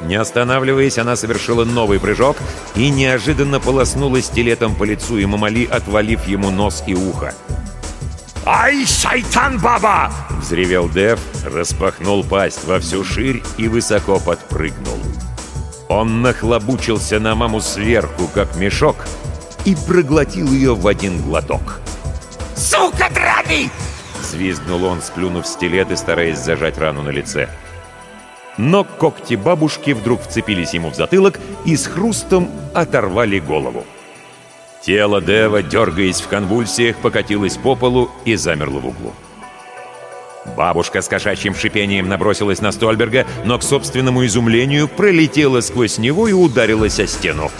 Не 0.00 0.14
останавливаясь, 0.14 0.98
она 0.98 1.14
совершила 1.14 1.64
новый 1.64 2.00
прыжок 2.00 2.36
и 2.74 2.88
неожиданно 2.88 3.60
полоснула 3.60 4.22
стилетом 4.22 4.74
по 4.74 4.84
лицу 4.84 5.18
и 5.18 5.26
Мамали, 5.26 5.66
отвалив 5.66 6.26
ему 6.26 6.50
нос 6.50 6.82
и 6.86 6.94
ухо. 6.94 7.34
«Ай, 8.46 8.86
шайтан, 8.86 9.58
баба!»— 9.58 10.10
взревел 10.40 10.88
Дев, 10.88 11.20
распахнул 11.44 12.24
пасть 12.24 12.64
во 12.64 12.80
всю 12.80 13.04
ширь 13.04 13.42
и 13.58 13.68
высоко 13.68 14.18
подпрыгнул. 14.18 14.98
Он 15.88 16.22
нахлобучился 16.22 17.20
на 17.20 17.34
маму 17.34 17.60
сверху, 17.60 18.28
как 18.32 18.56
мешок, 18.56 18.96
и 19.66 19.76
проглотил 19.86 20.50
ее 20.50 20.74
в 20.74 20.86
один 20.86 21.20
глоток. 21.20 21.80
«Сука 22.56 23.10
драный!»— 23.12 23.70
взвизгнул 24.22 24.84
он, 24.84 25.02
сплюнув 25.02 25.46
стилет 25.46 25.90
и 25.90 25.96
стараясь 25.96 26.38
зажать 26.38 26.78
рану 26.78 27.02
на 27.02 27.10
лице.— 27.10 27.50
но 28.60 28.84
когти 28.84 29.36
бабушки 29.36 29.92
вдруг 29.92 30.20
вцепились 30.20 30.74
ему 30.74 30.90
в 30.90 30.94
затылок 30.94 31.40
и 31.64 31.76
с 31.76 31.86
хрустом 31.86 32.50
оторвали 32.74 33.38
голову. 33.38 33.86
Тело 34.82 35.22
Дева, 35.22 35.62
дергаясь 35.62 36.20
в 36.20 36.28
конвульсиях, 36.28 36.96
покатилось 36.96 37.56
по 37.56 37.74
полу 37.74 38.10
и 38.26 38.36
замерло 38.36 38.78
в 38.78 38.86
углу. 38.86 39.14
Бабушка 40.56 41.00
с 41.00 41.08
кошачьим 41.08 41.54
шипением 41.54 42.08
набросилась 42.08 42.60
на 42.60 42.72
Стольберга, 42.72 43.26
но 43.44 43.58
к 43.58 43.62
собственному 43.62 44.26
изумлению 44.26 44.88
пролетела 44.88 45.60
сквозь 45.60 45.98
него 45.98 46.28
и 46.28 46.32
ударилась 46.32 47.00
о 47.00 47.06
стену. 47.06 47.50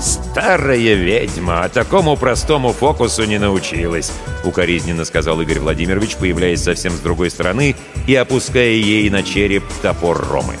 «Старая 0.00 0.94
ведьма, 0.94 1.64
а 1.64 1.68
такому 1.68 2.16
простому 2.16 2.72
фокусу 2.72 3.24
не 3.24 3.38
научилась»,— 3.38 4.12
укоризненно 4.44 5.04
сказал 5.04 5.40
Игорь 5.40 5.60
Владимирович, 5.60 6.16
появляясь 6.16 6.62
совсем 6.62 6.92
с 6.92 7.00
другой 7.00 7.30
стороны 7.30 7.76
и 8.06 8.14
опуская 8.14 8.72
ей 8.72 9.08
на 9.10 9.22
череп 9.22 9.64
топор 9.82 10.26
Ромы. 10.28 10.56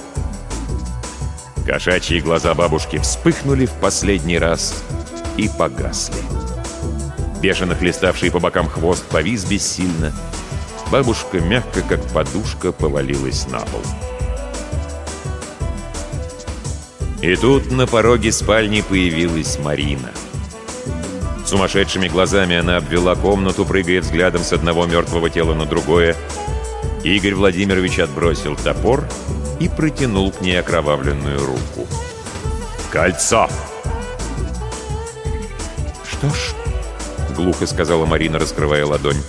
Кошачьи 1.66 2.20
глаза 2.20 2.54
бабушки 2.54 2.98
вспыхнули 2.98 3.66
в 3.66 3.72
последний 3.72 4.38
раз 4.38 4.82
и 5.36 5.48
погасли. 5.48 6.22
Бешено 7.40 7.74
хлеставший 7.74 8.30
по 8.30 8.38
бокам 8.38 8.68
хвост 8.68 9.04
повис 9.04 9.44
бессильно. 9.44 10.12
Бабушка 10.90 11.40
мягко, 11.40 11.82
как 11.82 12.02
подушка, 12.08 12.72
повалилась 12.72 13.46
на 13.48 13.60
пол. 13.60 13.82
И 17.24 17.36
тут 17.36 17.70
на 17.70 17.86
пороге 17.86 18.30
спальни 18.30 18.82
появилась 18.82 19.58
Марина. 19.58 20.12
Сумасшедшими 21.46 22.06
глазами 22.06 22.56
она 22.56 22.76
обвела 22.76 23.14
комнату, 23.14 23.64
прыгая 23.64 24.02
взглядом 24.02 24.42
с 24.42 24.52
одного 24.52 24.84
мертвого 24.84 25.30
тела 25.30 25.54
на 25.54 25.64
другое. 25.64 26.16
Игорь 27.02 27.32
Владимирович 27.32 27.98
отбросил 27.98 28.56
топор 28.56 29.08
и 29.58 29.70
протянул 29.70 30.32
к 30.32 30.42
ней 30.42 30.60
окровавленную 30.60 31.38
руку. 31.38 31.88
«Кольцо!» 32.92 33.48
«Что 36.06 36.28
ж»,— 36.28 36.54
глухо 37.34 37.66
сказала 37.66 38.04
Марина, 38.04 38.38
раскрывая 38.38 38.84
ладонь, 38.84 39.22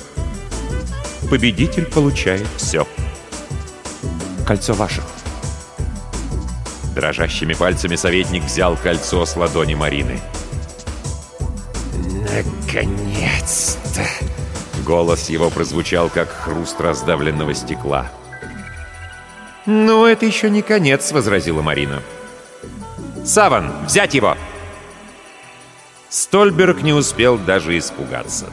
—«победитель 1.29 1.85
получает 1.85 2.45
все. 2.57 2.85
Кольцо 4.45 4.73
ваше». 4.73 5.01
Дрожащими 6.95 7.53
пальцами 7.53 7.97
советник 7.97 8.43
взял 8.43 8.77
кольцо 8.77 9.25
с 9.25 9.35
ладони 9.35 9.75
Марины. 9.75 10.21
«Наконец-то!» 12.23 14.01
Голос 14.85 15.29
его 15.29 15.49
прозвучал, 15.49 16.09
как 16.09 16.29
хруст 16.31 16.79
раздавленного 16.79 17.53
стекла. 17.53 18.09
«Ну, 19.65 20.05
это 20.05 20.25
еще 20.25 20.49
не 20.49 20.61
конец»,— 20.61 21.11
возразила 21.13 21.61
Марина. 21.61 22.01
«Саван, 23.25 23.73
взять 23.85 24.13
его!» 24.13 24.37
Стольберг 26.07 26.81
не 26.81 26.93
успел 26.93 27.37
даже 27.37 27.77
испугаться. 27.77 28.45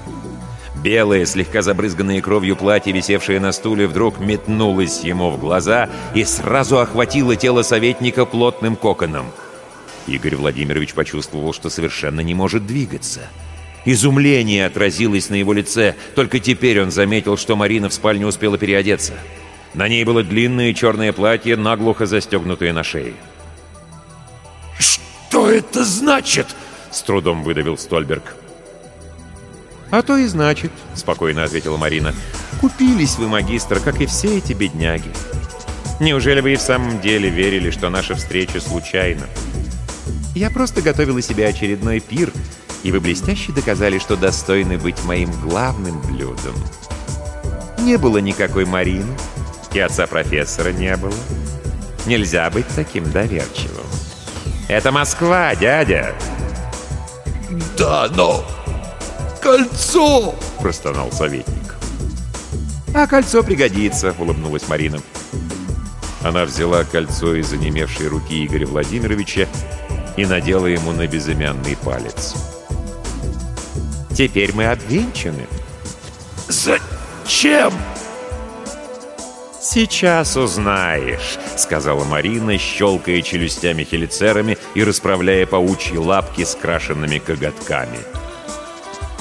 Белое, 0.83 1.27
слегка 1.27 1.63
забрызганное 1.63 2.21
кровью 2.21 2.57
платье, 2.57 2.93
висевшее 2.93 3.39
на 3.39 3.53
стуле, 3.53 3.87
вдруг 3.87 4.19
метнулось 4.19 5.05
ему 5.05 5.31
в 5.31 5.39
глаза 5.39 5.89
и 6.15 6.25
сразу 6.25 6.79
охватило 6.79 7.37
тело 7.37 7.63
советника 7.63 8.27
плотным 8.27 8.75
коконом. 8.75 9.27
Игорь 10.09 10.35
Владимирович 10.35 10.95
почувствовал, 10.95 11.53
что 11.53 11.71
совершенно 11.71 12.21
не 12.21 12.35
может 12.35 12.67
двигаться. 12.67 13.21
Изумление 13.85 14.67
отразилось 14.67 15.31
на 15.31 15.37
его 15.37 15.53
лице, 15.53 15.95
только 16.17 16.41
теперь 16.41 16.83
он 16.83 16.91
заметил, 16.91 17.37
что 17.37 17.55
Марина 17.55 17.89
в 17.89 17.95
спальне 17.95 18.27
успела 18.27 18.59
переодеться. 18.59 19.13
На 19.75 19.89
ней 19.89 20.05
было 20.05 20.25
длинное 20.25 20.75
черное 20.75 21.13
платье, 21.13 21.57
наглухо 21.57 22.07
застегнутое 22.07 22.73
на 22.73 22.83
шее. 22.83 23.15
«Что 24.79 25.49
это 25.49 25.85
значит?»— 25.85 26.49
с 26.91 27.03
трудом 27.03 27.45
выдавил 27.45 27.79
Стольберг. 27.79 28.42
«А 29.93 30.01
то 30.01 30.17
и 30.17 30.27
значит»,— 30.27 30.73
спокойно 30.95 31.45
ответила 31.45 31.77
Марина. 31.77 32.15
«Купились 32.63 33.17
вы, 33.17 33.29
магистр, 33.29 33.79
как 33.79 34.01
и 34.01 34.07
все 34.07 34.39
эти 34.39 34.55
бедняги. 34.55 35.11
Неужели 36.01 36.41
вы 36.41 36.55
и 36.55 36.57
в 36.57 36.63
самом 36.63 36.99
деле 37.03 37.29
верили, 37.29 37.71
что 37.71 37.91
наша 37.91 38.15
встреча 38.15 38.59
случайна? 38.59 39.27
Я 40.35 40.49
просто 40.49 40.81
готовила 40.81 41.21
себе 41.21 41.47
очередной 41.47 42.01
пир, 42.01 42.33
и 42.83 42.91
вы 42.91 43.01
блестяще 43.01 43.53
доказали, 43.53 43.99
что 43.99 44.17
достойны 44.17 44.79
быть 44.79 45.05
моим 45.05 45.31
главным 45.43 46.01
блюдом. 46.01 46.55
Не 47.81 47.99
было 47.99 48.17
никакой 48.17 48.65
Марины, 48.65 49.15
и 49.75 49.79
отца 49.79 50.07
профессора 50.07 50.73
не 50.73 50.97
было. 50.97 51.13
Нельзя 52.07 52.49
быть 52.49 52.67
таким 52.75 53.13
доверчивым. 53.13 53.85
Это 54.69 54.91
Москва, 54.91 55.55
дядя!» 55.55 56.15
«Да, 57.77 58.09
но 58.17 58.43
кольцо!»— 59.43 60.35
простонал 60.61 61.11
советник. 61.11 61.75
«А 62.95 63.07
кольцо 63.07 63.43
пригодится»,— 63.43 64.15
улыбнулась 64.19 64.69
Марина. 64.69 64.99
Она 66.23 66.45
взяла 66.45 66.85
кольцо 66.85 67.35
из 67.35 67.53
онемевшей 67.53 68.07
руки 68.07 68.47
Игоря 68.47 68.67
Владимировича 68.67 69.49
и 70.17 70.25
надела 70.25 70.67
ему 70.67 70.93
на 70.93 71.07
безымянный 71.09 71.77
палец. 71.77 72.35
«Теперь 74.15 74.55
мы 74.55 74.67
обвенчаны». 74.67 75.49
«Зачем?» 76.49 77.73
«Сейчас 79.61 80.37
узнаешь»,— 80.37 81.39
сказала 81.57 82.05
Марина, 82.05 82.59
щелкая 82.59 83.23
челюстями 83.23 83.85
хелицерами 83.85 84.59
и 84.75 84.85
расправляя 84.85 85.47
паучьи 85.47 85.97
лапки 85.97 86.45
с 86.45 86.55
крашенными 86.55 87.19
коготками. 87.19 87.99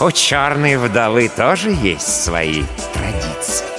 У 0.03 0.09
черной 0.09 0.77
вдовы 0.77 1.29
тоже 1.29 1.69
есть 1.69 2.23
свои 2.23 2.63
традиции. 2.91 3.70